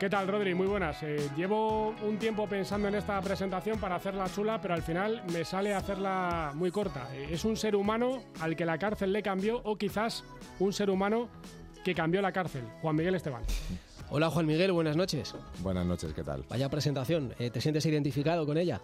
[0.00, 0.54] ¿Qué tal, Rodri?
[0.54, 1.02] Muy buenas.
[1.02, 5.44] Eh, llevo un tiempo pensando en esta presentación para hacerla chula, pero al final me
[5.44, 7.14] sale hacerla muy corta.
[7.14, 10.24] Eh, es un ser humano al que la cárcel le cambió o quizás
[10.58, 11.28] un ser humano
[11.84, 13.42] que cambió la cárcel, Juan Miguel Esteban.
[14.08, 15.34] Hola Juan Miguel, buenas noches.
[15.58, 16.46] Buenas noches, ¿qué tal?
[16.48, 18.80] Vaya presentación, eh, ¿te sientes identificado con ella?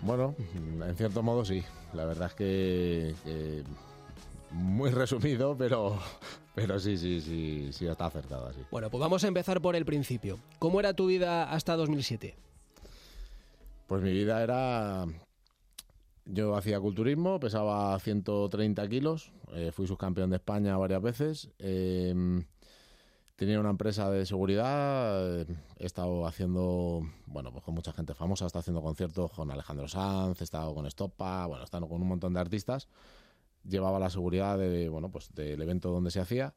[0.00, 0.34] Bueno,
[0.84, 1.62] en cierto modo sí.
[1.92, 3.62] La verdad es que, que
[4.50, 6.00] muy resumido, pero,
[6.54, 8.60] pero sí, sí, sí, sí está acertado así.
[8.70, 10.38] Bueno, pues vamos a empezar por el principio.
[10.58, 12.36] ¿Cómo era tu vida hasta 2007?
[13.86, 15.06] Pues mi vida era...
[16.24, 21.50] Yo hacía culturismo, pesaba 130 kilos, eh, fui subcampeón de España varias veces.
[21.58, 22.44] eh,
[23.36, 25.46] tenía una empresa de seguridad, eh,
[25.78, 29.88] he estado haciendo, bueno, pues con mucha gente famosa, he estado haciendo conciertos con Alejandro
[29.88, 32.86] Sanz, he estado con Estopa, bueno, he estado con un montón de artistas.
[33.68, 36.54] Llevaba la seguridad de, bueno, pues del evento donde se hacía.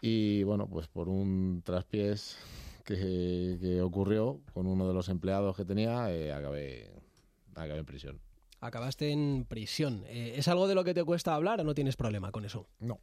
[0.00, 2.36] Y bueno, pues por un traspiés
[2.84, 6.90] que, que ocurrió con uno de los empleados que tenía, eh, acabé,
[7.54, 8.20] acabé en prisión.
[8.60, 10.04] Acabaste en prisión.
[10.06, 12.66] Eh, ¿Es algo de lo que te cuesta hablar o no tienes problema con eso?
[12.80, 12.98] No.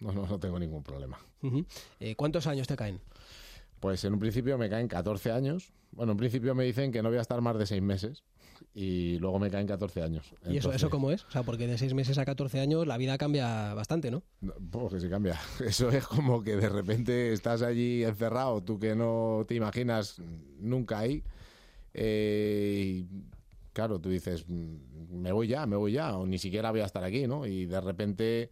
[0.00, 1.18] No, no, no tengo ningún problema.
[2.00, 3.00] Eh, ¿Cuántos años te caen?
[3.80, 5.72] Pues en un principio me caen 14 años.
[5.92, 8.24] Bueno, en principio me dicen que no voy a estar más de 6 meses
[8.74, 10.32] y luego me caen 14 años.
[10.48, 11.24] ¿Y eso, eso cómo es?
[11.24, 14.22] O sea, porque de 6 meses a 14 años la vida cambia bastante, ¿no?
[14.70, 15.38] Pues que se cambia.
[15.66, 20.20] Eso es como que de repente estás allí encerrado, tú que no te imaginas
[20.58, 21.22] nunca ahí.
[21.94, 23.06] eh, y
[23.72, 26.86] claro, tú dices, "Mm, me voy ya, me voy ya, o ni siquiera voy a
[26.86, 27.46] estar aquí, ¿no?
[27.46, 28.50] Y de repente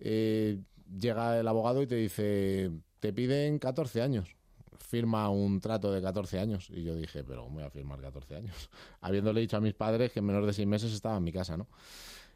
[0.00, 0.58] eh,
[0.98, 4.34] llega el abogado y te dice, te piden 14 años.
[4.82, 6.68] Firma un trato de 14 años.
[6.70, 8.70] Y yo dije, pero ¿cómo voy a firmar 14 años?
[9.00, 11.56] Habiéndole dicho a mis padres que en menos de seis meses estaba en mi casa,
[11.56, 11.68] ¿no?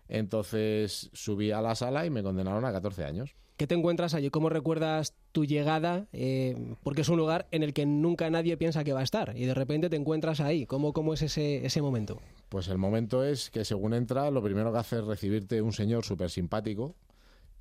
[0.08, 3.34] Entonces subí a la sala y me condenaron a 14 años.
[3.56, 4.28] ¿Qué te encuentras allí?
[4.28, 6.06] ¿Cómo recuerdas tu llegada?
[6.12, 9.34] Eh, porque es un lugar en el que nunca nadie piensa que va a estar
[9.34, 10.66] y de repente te encuentras ahí.
[10.66, 12.20] ¿Cómo, cómo es ese, ese momento?
[12.50, 16.04] Pues el momento es que según entras, lo primero que hace es recibirte un señor
[16.04, 16.94] súper simpático,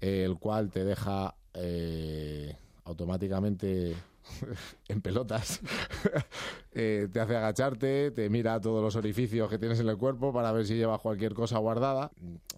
[0.01, 3.95] el cual te deja eh, automáticamente
[4.87, 5.61] en pelotas.
[6.77, 10.51] Eh, te hace agacharte, te mira todos los orificios que tienes en el cuerpo para
[10.51, 12.11] ver si llevas cualquier cosa guardada.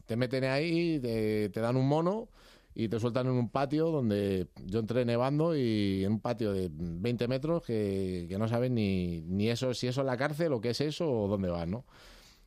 [0.07, 2.27] Te meten ahí, te, dan un mono
[2.73, 6.71] y te sueltan en un patio donde yo entré nevando y en un patio de
[6.71, 10.61] 20 metros que, que no sabes ni, ni eso, si eso es la cárcel o
[10.61, 11.85] qué es eso o dónde vas, ¿no?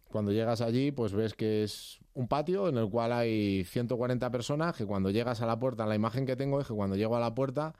[0.09, 4.75] Cuando llegas allí, pues ves que es un patio en el cual hay 140 personas,
[4.75, 7.21] que cuando llegas a la puerta, la imagen que tengo es que cuando llego a
[7.21, 7.77] la puerta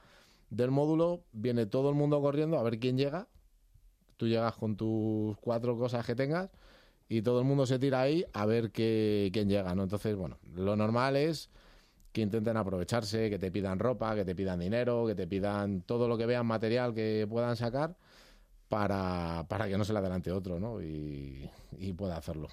[0.51, 3.29] del módulo, viene todo el mundo corriendo a ver quién llega.
[4.17, 6.51] Tú llegas con tus cuatro cosas que tengas
[7.09, 9.83] y todo el mundo se tira ahí a ver qué, quién llega, ¿no?
[9.85, 11.51] Entonces, bueno, lo normal es
[12.13, 16.09] que intenten aprovecharse, que te pidan ropa, que te pidan dinero, que te pidan todo
[16.09, 17.97] lo que vean material que puedan sacar
[18.71, 20.81] para, para que no se le adelante otro, ¿no?
[20.81, 21.51] Y,
[21.99, 22.49] pueda hacerlo.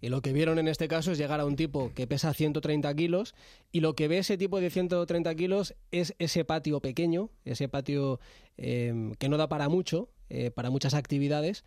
[0.00, 2.92] Y lo que vieron en este caso es llegar a un tipo que pesa 130
[2.94, 3.34] kilos
[3.70, 8.20] y lo que ve ese tipo de 130 kilos es ese patio pequeño, ese patio
[8.56, 11.64] eh, que no da para mucho, eh, para muchas actividades,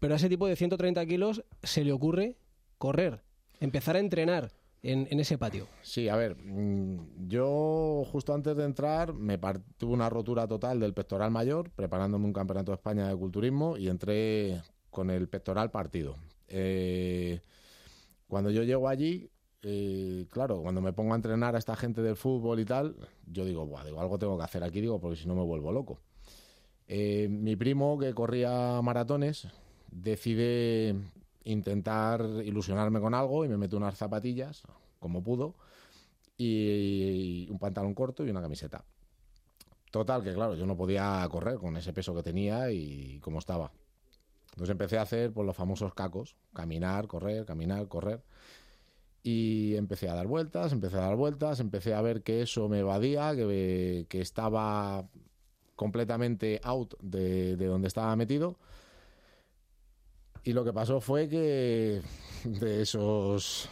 [0.00, 2.36] pero a ese tipo de 130 kilos se le ocurre
[2.78, 3.22] correr,
[3.60, 4.50] empezar a entrenar.
[4.88, 5.66] En, ese patio.
[5.82, 9.36] Sí, a ver, mm, yo justo antes de entrar me
[9.78, 13.88] tuve una rotura total del pectoral mayor, preparándome un campeonato de España de culturismo y
[13.88, 16.14] entré con el pectoral partido.
[16.46, 17.40] Eh,
[18.28, 19.28] cuando yo llego allí,
[19.62, 22.94] eh, claro, cuando me pongo a entrenar a esta gente del fútbol y tal,
[23.26, 25.98] yo digo, digo algo tengo que hacer aquí, digo, porque si no me vuelvo loco.
[26.86, 29.48] Eh, mi primo, que corría maratones,
[29.90, 30.94] decide
[31.46, 34.62] intentar ilusionarme con algo y me mete unas zapatillas,
[34.98, 35.54] como pudo,
[36.36, 38.84] y un pantalón corto y una camiseta.
[39.90, 43.72] Total, que claro, yo no podía correr con ese peso que tenía y como estaba.
[44.50, 48.22] Entonces empecé a hacer pues, los famosos cacos, caminar, correr, caminar, correr.
[49.22, 52.80] Y empecé a dar vueltas, empecé a dar vueltas, empecé a ver que eso me
[52.80, 55.08] evadía, que, que estaba
[55.74, 58.58] completamente out de, de donde estaba metido.
[60.46, 62.00] Y lo que pasó fue que
[62.44, 63.68] de esos,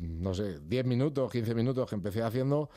[0.00, 2.68] no sé, 10 minutos, 15 minutos que empecé haciendo,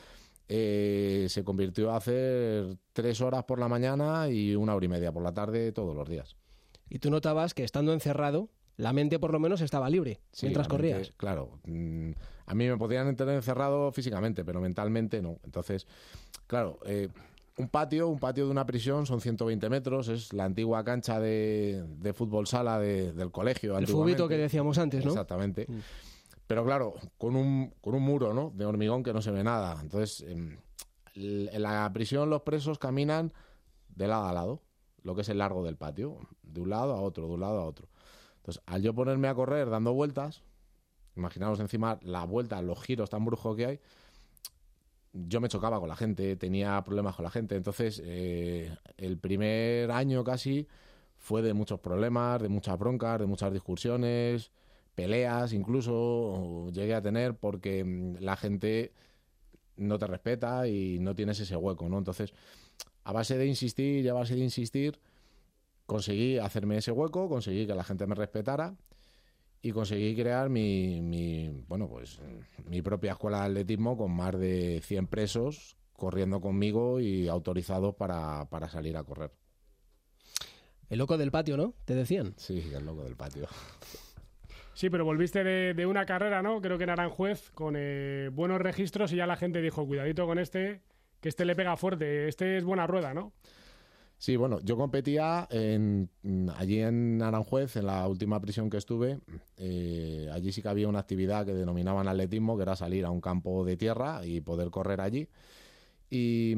[0.48, 5.10] eh, se convirtió a hacer tres horas por la mañana y una hora y media
[5.12, 6.36] por la tarde todos los días.
[6.88, 10.66] Y tú notabas que estando encerrado, la mente por lo menos estaba libre Sí, mientras
[10.68, 11.12] mente, corrías.
[11.16, 11.58] claro.
[11.64, 12.12] Mm,
[12.46, 15.40] A mí me podían tener encerrado físicamente, pero mentalmente no.
[15.44, 15.86] Entonces,
[16.46, 17.08] claro, eh,
[17.56, 21.84] un patio, un patio de una prisión son 120 metros, es la antigua cancha de,
[21.98, 23.78] de fútbol sala de- del colegio.
[23.78, 25.10] El fubito que decíamos antes, ¿no?
[25.12, 25.66] Exactamente.
[26.46, 28.50] Pero claro, con un, con un muro, ¿no?
[28.54, 29.78] De hormigón que no se ve nada.
[29.80, 30.58] Entonces, em,
[31.14, 33.32] l- en la prisión los presos caminan
[33.88, 34.62] de lado a lado,
[35.02, 37.60] lo que es el largo del patio, de un lado a otro, de un lado
[37.60, 37.88] a otro.
[38.38, 40.42] Entonces, al yo ponerme a correr dando vueltas,
[41.16, 43.80] imaginaos encima la vuelta, los giros tan brujos que hay,
[45.14, 47.56] yo me chocaba con la gente, tenía problemas con la gente.
[47.56, 50.66] Entonces, eh, el primer año casi
[51.18, 54.50] fue de muchos problemas, de muchas broncas, de muchas discusiones,
[54.94, 58.92] peleas incluso llegué a tener porque mm, la gente
[59.76, 61.98] no te respeta y no tienes ese hueco, ¿no?
[61.98, 62.32] Entonces,
[63.04, 64.98] a base de insistir y a base de insistir,
[65.86, 68.74] conseguí hacerme ese hueco, conseguí que la gente me respetara
[69.64, 72.20] y conseguí crear mi, mi, bueno, pues
[72.68, 78.44] mi propia escuela de atletismo con más de 100 presos corriendo conmigo y autorizados para,
[78.50, 79.30] para salir a correr.
[80.90, 81.72] El loco del patio, ¿no?
[81.86, 82.34] Te decían.
[82.36, 83.48] Sí, el loco del patio.
[84.76, 86.60] Sí, pero volviste de, de una carrera, ¿no?
[86.60, 90.40] Creo que en Aranjuez, con eh, buenos registros y ya la gente dijo, cuidadito con
[90.40, 90.82] este,
[91.20, 93.32] que este le pega fuerte, este es buena rueda, ¿no?
[94.18, 96.08] Sí, bueno, yo competía en,
[96.56, 99.20] allí en Aranjuez, en la última prisión que estuve.
[99.58, 103.20] eh, allí sí que había una actividad que denominaban atletismo, que era salir a un
[103.20, 105.28] campo de tierra y poder correr allí.
[106.08, 106.54] Y,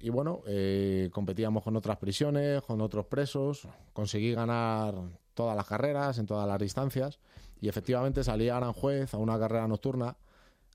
[0.00, 3.66] y bueno, eh, competíamos con otras prisiones, con otros presos.
[3.92, 4.94] Conseguí ganar
[5.34, 7.18] todas las carreras, en todas las distancias.
[7.60, 10.16] Y efectivamente salí a Aranjuez a una carrera nocturna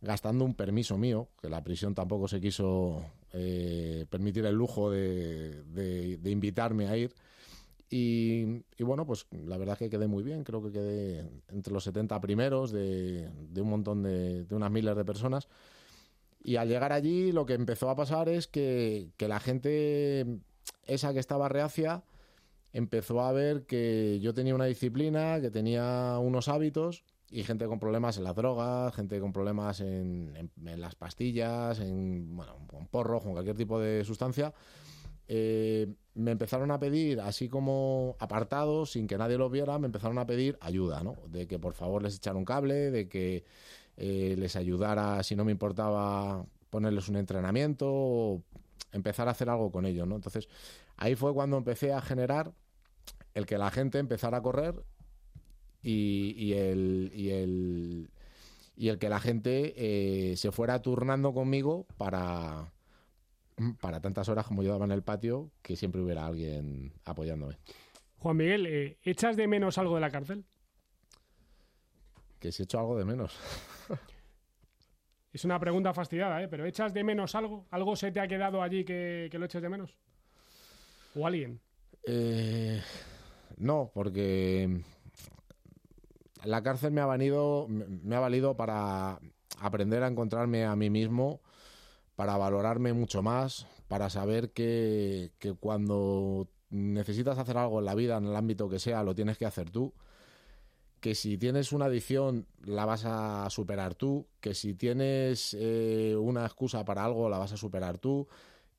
[0.02, 3.04] gastando un permiso mío, que la prisión tampoco se quiso
[3.36, 7.14] eh, permitir el lujo de, invitarme a ir.
[7.90, 11.84] Y, bueno, pues la verdad es que quedé muy bien, creo que quedé entre los
[11.84, 15.48] 70 primeros de, un montón de, unas miles de personas.
[16.44, 20.40] Y al llegar allí lo que empezó a pasar es que la gente
[20.88, 22.04] esa que estaba reacia
[22.74, 27.80] empezó a ver que yo tenía una disciplina, que tenía unos hábitos y gente con
[27.80, 33.34] problemas en las drogas, gente con problemas en, las pastillas, en bueno, con porro, con
[33.34, 34.54] cualquier tipo de sustancia.
[35.28, 40.20] Eh, me empezaron a pedir, así como apartados, sin que nadie lo viera, me empezaron
[40.20, 41.16] a pedir ayuda, ¿no?
[41.28, 43.44] De que por favor les echara un cable, de que
[43.98, 48.44] eh, les ayudara, si no me importaba, ponerles un entrenamiento, o
[48.92, 50.16] empezar a hacer algo con ellos, ¿no?
[50.16, 50.48] Entonces,
[50.96, 52.54] ahí fue cuando empecé a generar
[53.34, 54.76] el que la gente empezara a correr
[55.88, 58.10] y, el, y, el,
[58.76, 62.72] y el que la gente eh, se fuera turnando conmigo para,
[63.80, 67.58] para tantas horas como yo daba en el patio, que siempre hubiera alguien apoyándome.
[68.18, 70.44] Juan Miguel, eh, ¿echas de menos algo de la cárcel?
[72.40, 73.38] Que si echo algo de menos.
[75.34, 76.48] es una pregunta fastidiada, ¿eh?
[76.48, 77.68] Pero ¿echas de menos algo?
[77.70, 79.96] ¿Algo se te ha quedado allí que, lo eches de menos?
[81.14, 81.60] ¿O alguien?
[82.08, 82.82] Eh,
[83.58, 84.84] no, porque
[86.46, 89.20] la cárcel me ha, valido, me ha valido para
[89.60, 91.42] aprender a encontrarme a mí mismo,
[92.16, 98.18] para valorarme mucho más, para saber que, que cuando necesitas hacer algo en la vida,
[98.18, 99.94] en el ámbito que sea, lo tienes que hacer tú.
[101.00, 106.46] Que si tienes una adicción la vas a superar tú, que si tienes eh, una
[106.46, 108.28] excusa para algo la vas a superar tú,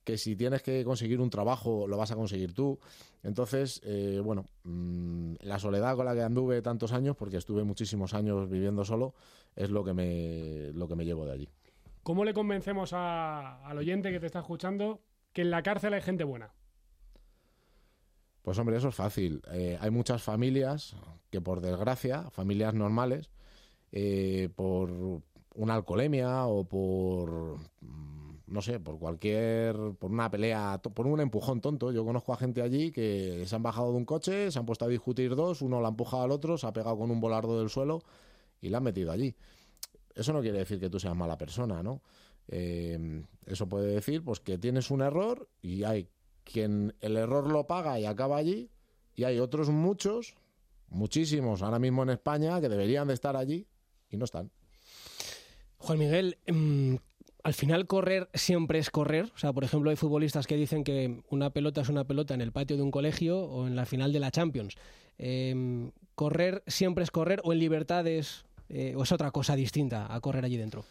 [0.07, 2.79] que si tienes que conseguir un trabajo lo vas a conseguir tú.
[3.25, 8.15] Entonces, eh, bueno, mm, la soledad con la que anduve tantos años, porque estuve muchísimos
[8.15, 9.15] años viviendo solo,
[9.57, 11.49] es lo que me, lo que me llevo de allí.
[12.05, 15.01] ¿Cómo le convencemos al oyente que te está escuchando
[15.33, 16.55] que en la cárcel hay gente buena?
[18.43, 19.43] Pues hombre, eso es fácil.
[19.51, 20.95] Eh, hay muchas familias
[21.31, 23.29] que por desgracia, familias normales,
[23.91, 25.21] eh, por
[25.57, 27.59] una alcoholemia o por
[28.47, 31.91] no sé, por cualquier, por una pelea, por un empujón tonto.
[31.91, 34.85] Yo conozco a gente allí que se han bajado de un coche, se han puesto
[34.85, 37.59] a discutir dos, uno la ha empujado al otro, se ha pegado con un volardo
[37.59, 38.03] del suelo
[38.61, 39.35] y la han metido allí.
[40.15, 42.03] Eso no quiere decir que tú seas mala persona, ¿no?
[42.49, 46.09] Eh, eso puede decir pues que tienes un error y hay
[46.45, 48.71] quien el error lo paga y acaba allí
[49.17, 50.37] y hay otros muchos,
[50.89, 53.67] muchísimos ahora mismo en España que deberían de estar allí
[54.09, 54.53] y no están.
[55.79, 56.99] Juan Miguel, em,
[57.47, 59.31] al final correr siempre es correr.
[59.33, 62.41] O sea, por ejemplo, hay futbolistas que dicen que una pelota es una pelota en
[62.41, 64.75] el patio de un colegio o en la final de la Champions.
[65.17, 70.21] Em, correr siempre es correr o en libertades eh, o es otra cosa distinta a
[70.21, 70.85] correr allí dentro.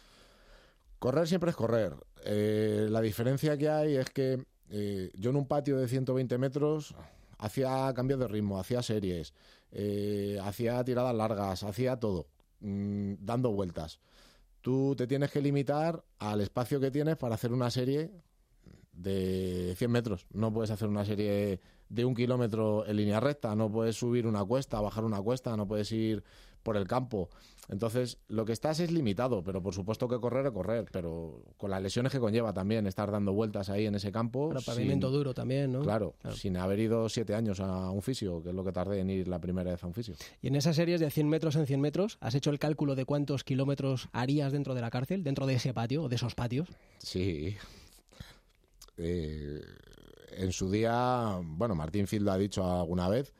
[0.98, 1.92] Correr siempre es correr.
[2.24, 6.94] Eh, la diferencia que hay es que eh, yo en un patio de 120 metros
[7.36, 9.34] hacía cambios de ritmo, hacía series,
[10.42, 12.28] hacía tiradas largas, hacía todo,
[12.60, 14.00] mm, dando vueltas
[14.66, 18.10] tú te tienes que limitar al espacio que tienes para hacer una serie
[18.90, 20.26] de 100 metros.
[20.32, 24.44] No puedes hacer una serie de un kilómetro en línea recta, no puedes subir una
[24.44, 26.24] cuesta, bajar una cuesta, no puedes ir
[26.66, 27.30] por el campo.
[27.68, 31.70] Entonces, lo que estás es limitado, pero por supuesto que correr es correr, pero con
[31.70, 34.48] las lesiones que conlleva también estar dando vueltas ahí en ese campo.
[34.48, 35.82] Para pavimento duro también, ¿no?
[35.82, 39.10] Claro, sin haber ido siete años a un fisio, que es lo que tardé en
[39.10, 40.14] ir la primera vez a un fisio.
[40.42, 43.04] Y en esas series de 100 metros en 100 metros, ¿has hecho el cálculo de
[43.04, 46.68] cuántos kilómetros harías dentro de la cárcel, dentro de ese patio o de esos patios?
[46.98, 47.56] Sí.
[48.96, 49.60] Eh,
[50.36, 53.32] en su día, bueno, Martín Field lo ha dicho alguna vez,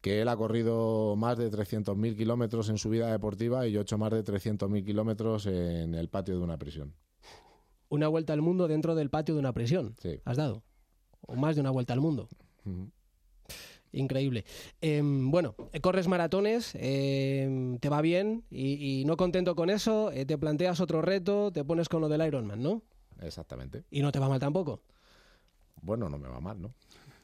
[0.00, 3.82] que él ha corrido más de 300.000 kilómetros en su vida deportiva y yo he
[3.82, 6.94] hecho más de 300.000 kilómetros en el patio de una prisión.
[7.88, 9.94] Una vuelta al mundo dentro del patio de una prisión.
[10.00, 10.20] Sí.
[10.24, 10.62] ¿Has dado?
[11.22, 12.28] O más de una vuelta al mundo.
[13.92, 14.44] Increíble.
[14.80, 20.36] Em, bueno, corres maratones, em, te va bien y, no contento con eso, eh, te
[20.36, 22.82] planteas otro reto, te pones con lo del Ironman, ¿no?
[23.20, 23.84] Exactamente.
[23.90, 24.82] ¿Y no te va mal tampoco?
[25.80, 26.74] Bueno, no me va mal, ¿no?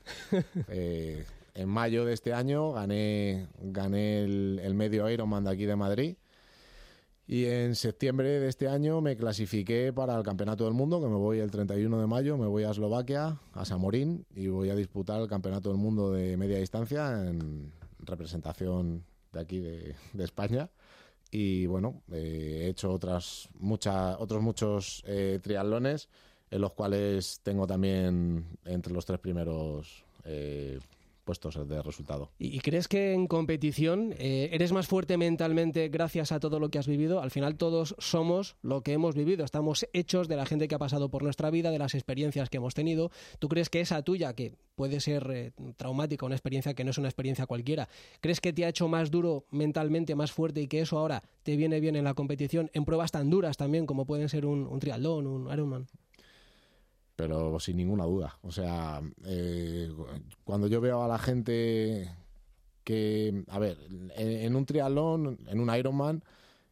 [0.69, 1.25] eh,
[1.55, 6.17] en mayo de este año gané, gané el, medio Ironman de aquí de Madrid.
[7.27, 11.17] Y en septiembre de este año me clasifiqué para el Campeonato del Mundo, que me
[11.17, 15.21] voy el 31 de mayo, me voy a Eslovaquia, a Samorín, y voy a disputar
[15.21, 20.69] el Campeonato del Mundo de media distancia en representación de aquí de, España.
[21.31, 26.09] Y bueno, eh, he hecho otras muchas, otros muchos eh, triatlones,
[26.51, 30.79] en los cuales tengo también entre los tres primeros eh,
[31.25, 32.31] puestos de resultado.
[32.39, 36.79] ¿Y crees que en competición eh, eres más fuerte mentalmente gracias a todo lo que
[36.79, 37.21] has vivido?
[37.21, 40.79] Al final todos somos lo que hemos vivido, estamos hechos de la gente que ha
[40.79, 43.11] pasado por nuestra vida, de las experiencias que hemos tenido.
[43.39, 46.99] ¿Tú crees que esa tuya, que puede ser eh, traumática, una experiencia que no es
[46.99, 47.89] una experiencia cualquiera,
[48.21, 51.57] crees que te ha hecho más duro mentalmente, más fuerte y que eso ahora te
[51.57, 54.81] viene bien en la competición, en pruebas tan duras también como pueden ser un, un
[54.81, 55.87] triatlón, un Ironman?
[57.17, 58.39] Pero sin ninguna duda.
[58.43, 59.91] O sea, eh,
[60.45, 62.15] cuando yo veo a la gente
[62.85, 63.79] que, a ver,
[64.17, 66.23] en, un triatlón, en un Ironman,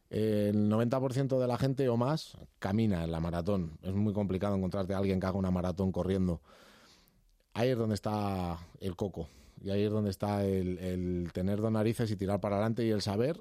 [0.09, 3.77] el 90% de la gente o más camina en la maratón.
[3.81, 6.41] Es muy complicado encontrarte a alguien que haga una maratón corriendo.
[7.53, 9.29] Ahí es donde está el coco.
[9.63, 12.89] Y ahí es donde está el, el tener dos narices y tirar para adelante y
[12.89, 13.39] el saber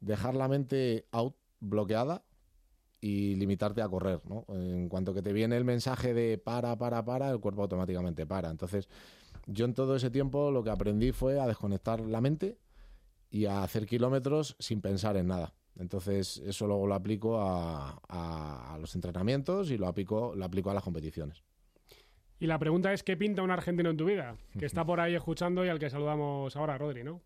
[0.00, 2.22] dejar la mente out bloqueada
[3.02, 4.46] y limitarte a correr, ¿no?
[4.48, 8.48] En cuanto que te viene el mensaje de para, para, para, el cuerpo automáticamente para.
[8.48, 8.88] Entonces,
[9.46, 12.58] yo en todo ese tiempo lo que aprendí fue a desconectar la mente
[13.28, 15.52] y a hacer kilómetros sin pensar en nada.
[15.76, 20.74] Entonces, eso luego lo aplico a, a, los entrenamientos y lo aplico, lo aplico a
[20.74, 21.42] las competiciones.
[22.38, 24.36] Y la pregunta es, ¿qué pinta un argentino en tu vida?
[24.56, 27.20] Que está por ahí escuchando y al que saludamos ahora, Rodri, ¿no?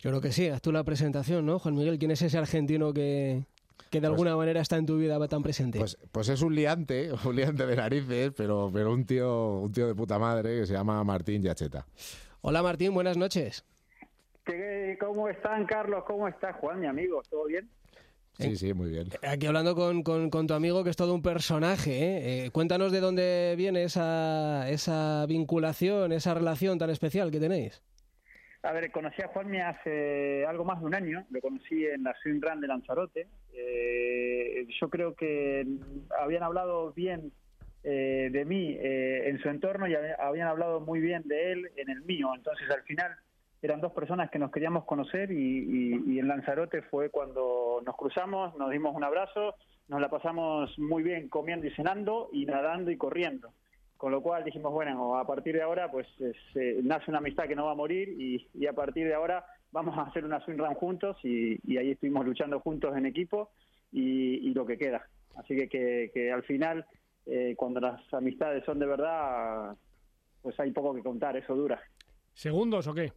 [0.00, 1.98] Yo creo que sí, haz tú la presentación, ¿no, Juan Miguel?
[1.98, 3.46] ¿Quién es ese argentino que,
[3.90, 5.78] que de pues alguna manera está en tu vida tan presente?
[5.78, 9.86] Pues, pues es un liante, un liante de narices, pero, pero un tío, un tío
[9.86, 11.86] de puta madre que se llama Martín Yacheta.
[12.40, 13.64] Hola Martín, buenas noches.
[15.00, 16.04] ¿Cómo están, Carlos?
[16.06, 17.22] ¿Cómo estás, Juan, mi amigo?
[17.30, 17.68] ¿Todo bien?
[18.38, 19.08] Sí, sí, muy bien.
[19.22, 21.92] Aquí hablando con, con, tu amigo, que es todo un personaje.
[21.92, 22.46] ¿eh?
[22.46, 27.80] Eh, cuéntanos de dónde viene esa, esa vinculación, esa relación tan especial que tenéis.
[28.64, 32.14] A ver, conocí a Juanmi hace algo más de un año, lo conocí en la
[32.22, 33.26] Swing Run de Lanzarote.
[33.52, 35.66] Eh, yo creo que
[36.18, 37.30] habían hablado bien
[37.82, 41.90] eh, de mí eh, en su entorno y habían hablado muy bien de él en
[41.90, 42.30] el mío.
[42.34, 43.14] Entonces, al final,
[43.60, 48.56] eran dos personas que nos queríamos conocer y, y en Lanzarote fue cuando nos cruzamos,
[48.56, 49.56] nos dimos un abrazo,
[49.88, 53.52] nos la pasamos muy bien comiendo y cenando y nadando y corriendo.
[54.04, 57.56] Con lo cual dijimos, bueno, a partir de ahora pues eh, nace una amistad que
[57.56, 60.74] no va a morir y, a partir de ahora vamos a hacer una swing run
[60.74, 63.52] juntos y, ahí estuvimos luchando juntos en equipo
[63.90, 65.08] y, lo que queda.
[65.36, 66.84] Así que, que, al final,
[67.24, 69.74] eh, cuando las amistades son de verdad,
[70.42, 71.80] pues hay poco que contar, eso dura.
[72.34, 73.10] ¿Segundos o qué?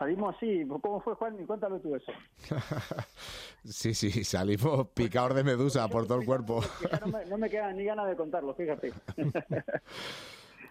[0.00, 0.66] Salimos así.
[0.66, 1.46] ¿Cómo fue, Juan?
[1.46, 2.10] Cuéntalo tú eso.
[3.64, 6.64] sí, sí, salimos picados de medusa por todo el cuerpo.
[7.02, 8.92] no, me, no me queda ni ganas de contarlo, fíjate.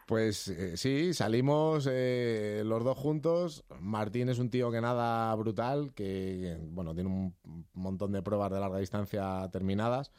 [0.07, 3.63] Pues eh, sí, salimos eh, los dos juntos.
[3.79, 7.35] Martín es un tío que nada brutal, que bueno, tiene un
[7.73, 10.11] montón de pruebas de larga distancia terminadas.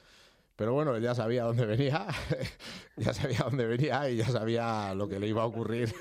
[0.55, 2.07] Pero bueno, él ya sabía dónde venía,
[2.99, 5.93] ya sabía dónde venía y ya sabía lo que le iba a ocurrir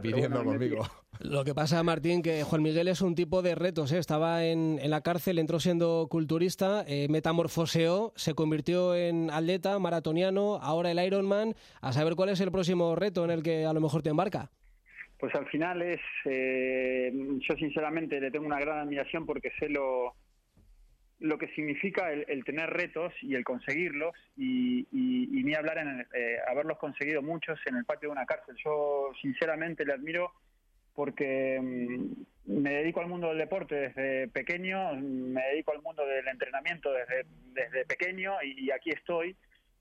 [0.00, 0.86] viniendo conmigo.
[1.20, 3.92] Lo que pasa, Martín, que Juan Miguel es un tipo de retos.
[3.92, 3.98] ¿eh?
[3.98, 10.92] Estaba en, la cárcel, entró siendo culturista, eh, metamorfoseó, se convirtió en atleta, maratoniano, ahora
[10.92, 11.54] el Ironman.
[11.80, 14.50] A saber cuál es el próximo reto en el que a lo mejor te embarca.
[15.18, 20.14] Pues al final es, eh, yo sinceramente le tengo una gran admiración porque sé lo,
[21.18, 26.78] lo que significa el, tener retos y el conseguirlos y, ni hablar en eh, haberlos
[26.78, 28.54] conseguido muchos en el patio de una cárcel.
[28.64, 30.32] Yo sinceramente le admiro
[30.98, 36.26] porque mm, me dedico al mundo del deporte desde pequeño, me dedico al mundo del
[36.26, 39.36] entrenamiento desde, desde pequeño y, aquí estoy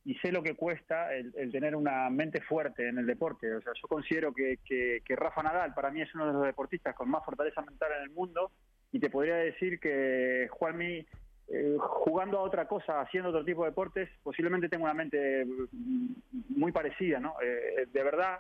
[0.06, 3.52] y sé lo que cuesta el, tener una mente fuerte en el deporte.
[3.52, 6.94] O sea, yo considero que, que, Rafa Nadal para mí es uno de los deportistas
[6.94, 8.52] con más fortaleza mental en el mundo
[8.92, 11.04] y te podría decir que Juanmi
[11.48, 16.14] eh, jugando a otra cosa, haciendo otro tipo de deportes, posiblemente tengo una mente mm,
[16.50, 17.34] muy parecida, ¿no?
[17.42, 18.38] Eh, de verdad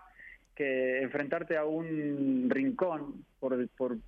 [0.57, 3.55] que enfrentarte a un rincón, por,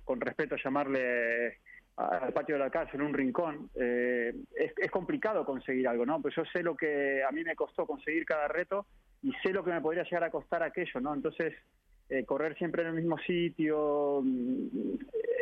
[0.04, 1.58] con respeto a llamarle
[1.96, 6.20] al patio de la casa en un rincón, eh, es, complicado conseguir algo, ¿no?
[6.20, 8.86] Pues yo sé lo que a mí me costó conseguir cada reto
[9.22, 11.14] y sé lo que me podría llegar a costar aquello, ¿no?
[11.14, 11.54] Entonces,
[12.26, 14.96] correr siempre en el mismo sitio mm,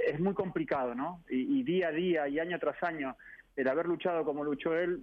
[0.08, 1.22] es muy complicado, ¿no?
[1.30, 3.16] y, día a día y año tras año
[3.56, 5.02] el haber luchado como luchó él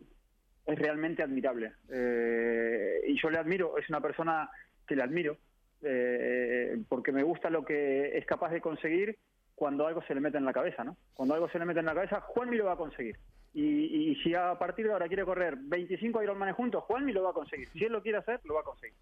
[0.66, 1.74] es realmente admirable.
[1.90, 4.50] Eh, y yo le admiro, es una persona
[4.88, 5.38] que le admiro,
[5.86, 9.18] eh, porque me gusta lo que es capaz de conseguir
[9.54, 10.98] cuando algo se le mete en la cabeza, ¿no?
[11.14, 13.18] Cuando algo se le mete en la cabeza, Juanmi lo va a conseguir.
[13.54, 17.34] Y, si a partir de ahora quiere correr 25 Ironman juntos, Juanmi lo va a
[17.34, 17.70] conseguir.
[17.70, 18.98] Si él lo quiere hacer, lo va a conseguir.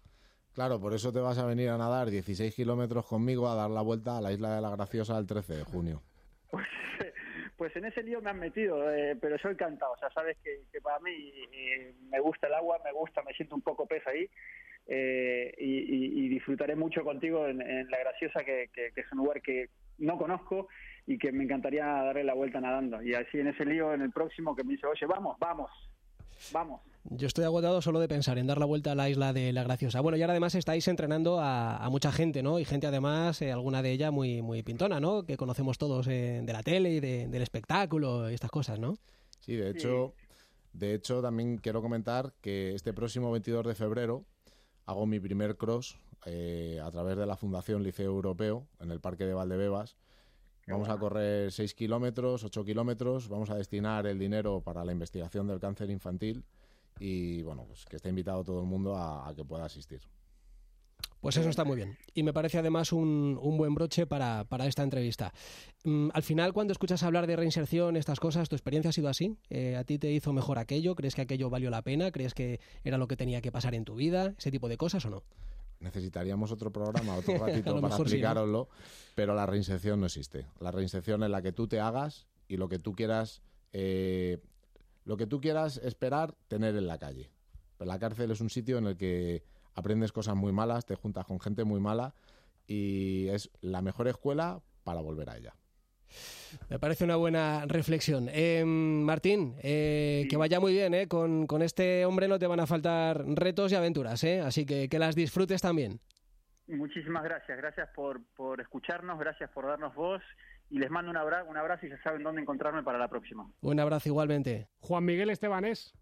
[0.54, 3.82] Claro, por eso te vas a venir a nadar 16 kilómetros conmigo a dar la
[3.82, 6.02] vuelta a la isla de la Graciosa el 13 de junio.
[6.50, 6.68] Pues
[7.56, 9.92] pues en ese lío me han metido, eh, pero yo encantado.
[9.92, 11.32] O sea, sabes que, para mí
[12.10, 14.28] me gusta el agua, me gusta, me siento un poco pez ahí.
[14.86, 17.58] Eh, y, disfrutaré mucho contigo en,
[17.90, 20.68] La Graciosa, que, es un lugar que no conozco
[21.06, 23.02] y que me encantaría darle la vuelta nadando.
[23.02, 25.70] Y así en ese lío, en el próximo, que me dice, oye, vamos, vamos,
[26.52, 26.80] vamos.
[27.04, 29.62] Yo estoy agotado solo de pensar en dar la vuelta a la isla de La
[29.62, 30.00] Graciosa.
[30.00, 32.58] Bueno, y ahora además estáis entrenando a, mucha gente, ¿no?
[32.58, 35.24] Y gente además, eh, alguna de ella muy, muy pintona, ¿no?
[35.24, 38.94] Que conocemos todos eh, de la tele y del espectáculo y estas cosas, ¿no?
[39.40, 40.14] Sí, de hecho,
[40.72, 44.24] de hecho también quiero comentar que este próximo 22 de febrero
[44.86, 49.24] hago mi primer cross eh, a través de la Fundación Liceo Europeo en el Parque
[49.24, 49.96] de Valdebebas.
[50.66, 55.46] Vamos a correr 6 kilómetros, 8 kilómetros, vamos a destinar el dinero para la investigación
[55.46, 56.42] del cáncer infantil
[56.98, 60.00] y bueno, pues que esté invitado todo el mundo a, a que pueda asistir.
[61.24, 61.96] Pues eso está muy bien.
[62.12, 65.32] Y me parece además un, un buen broche para, para esta entrevista.
[65.82, 69.34] Mm, al final, cuando escuchas hablar de reinserción, estas cosas, ¿tu experiencia ha sido así?
[69.48, 70.94] Eh, ¿A ti te hizo mejor aquello?
[70.94, 72.12] ¿Crees que aquello valió la pena?
[72.12, 74.34] ¿Crees que era lo que tenía que pasar en tu vida?
[74.36, 75.22] ¿Ese tipo de cosas o no?
[75.80, 78.18] Necesitaríamos otro programa, otro ratito para mejor sí, ¿no?
[78.18, 78.68] explicároslo,
[79.14, 80.46] pero la reinserción no existe.
[80.60, 83.40] La reinserción es la que tú te hagas y lo que tú quieras,
[83.72, 84.42] eh,
[85.06, 87.30] lo que tú quieras esperar tener en la calle.
[87.78, 91.26] Pero la cárcel es un sitio en el que aprendes cosas muy malas, te juntas
[91.26, 92.14] con gente muy mala
[92.66, 95.54] y es la mejor escuela para volver a ella.
[96.68, 98.28] Me parece una buena reflexión.
[98.30, 101.08] Eh, Martín, eh, que vaya muy bien, ¿eh?
[101.08, 104.40] Con, con este hombre no te van a faltar retos y aventuras, ¿eh?
[104.40, 106.00] Así que que las disfrutes también.
[106.66, 110.22] Muchísimas gracias, gracias por, por escucharnos, gracias por darnos voz
[110.70, 113.46] y les mando un abrazo, un abrazo y ya saben dónde encontrarme para la próxima.
[113.60, 114.68] Un abrazo igualmente.
[114.78, 115.94] Juan Miguel Estebanés.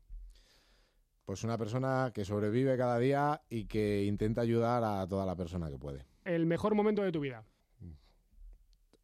[1.25, 5.71] Pues una persona que sobrevive cada día y que intenta ayudar a toda la persona
[5.71, 6.05] que puede.
[6.25, 7.45] El mejor momento de tu vida.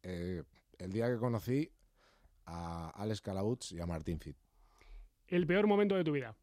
[0.03, 0.43] Eh,
[0.77, 1.71] el día que conocí
[2.45, 4.37] a Alex Calauts y a Martín Fit.
[5.27, 6.35] El peor momento de tu vida.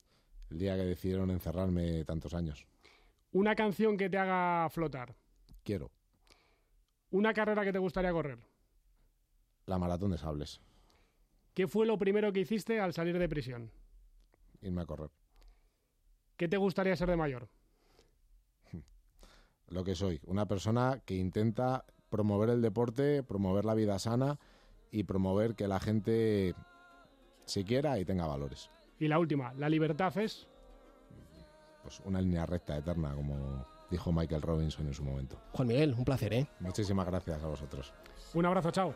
[0.50, 2.66] El día que decidieron encerrarme tantos años.
[3.32, 5.14] Una canción que te haga flotar.
[5.62, 5.90] Quiero.
[7.10, 8.38] Una carrera que te gustaría correr.
[9.66, 10.60] La maratón de sables.
[11.54, 13.70] ¿Qué fue lo primero que hiciste al salir de prisión?
[14.60, 15.10] Irme a correr.
[16.36, 17.48] ¿Qué te gustaría ser de mayor?
[19.68, 20.20] Lo que soy.
[20.24, 24.38] Una persona que intenta promover el deporte, promover la vida sana
[24.90, 26.54] y promover que la gente
[27.44, 28.70] se quiera y tenga valores.
[28.98, 30.46] Y la última, la libertad es.
[31.82, 35.38] Pues una línea recta eterna, como dijo Michael Robinson en su momento.
[35.52, 36.46] Juan Miguel, un placer, ¿eh?
[36.60, 37.92] Muchísimas gracias a vosotros.
[38.34, 38.94] Un abrazo, chao.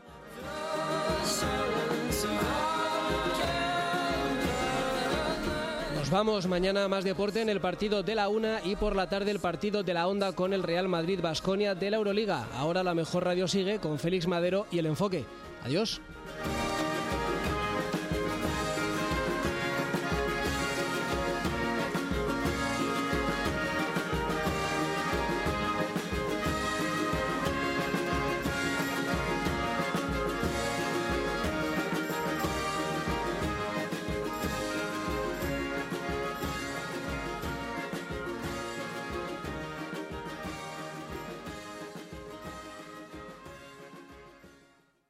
[6.11, 9.39] Vamos mañana más deporte en el partido de la una y por la tarde el
[9.39, 12.49] partido de la onda con el Real Madrid Basconia de la Euroliga.
[12.57, 15.25] Ahora la mejor radio sigue con Félix Madero y el enfoque.
[15.65, 16.01] Adiós.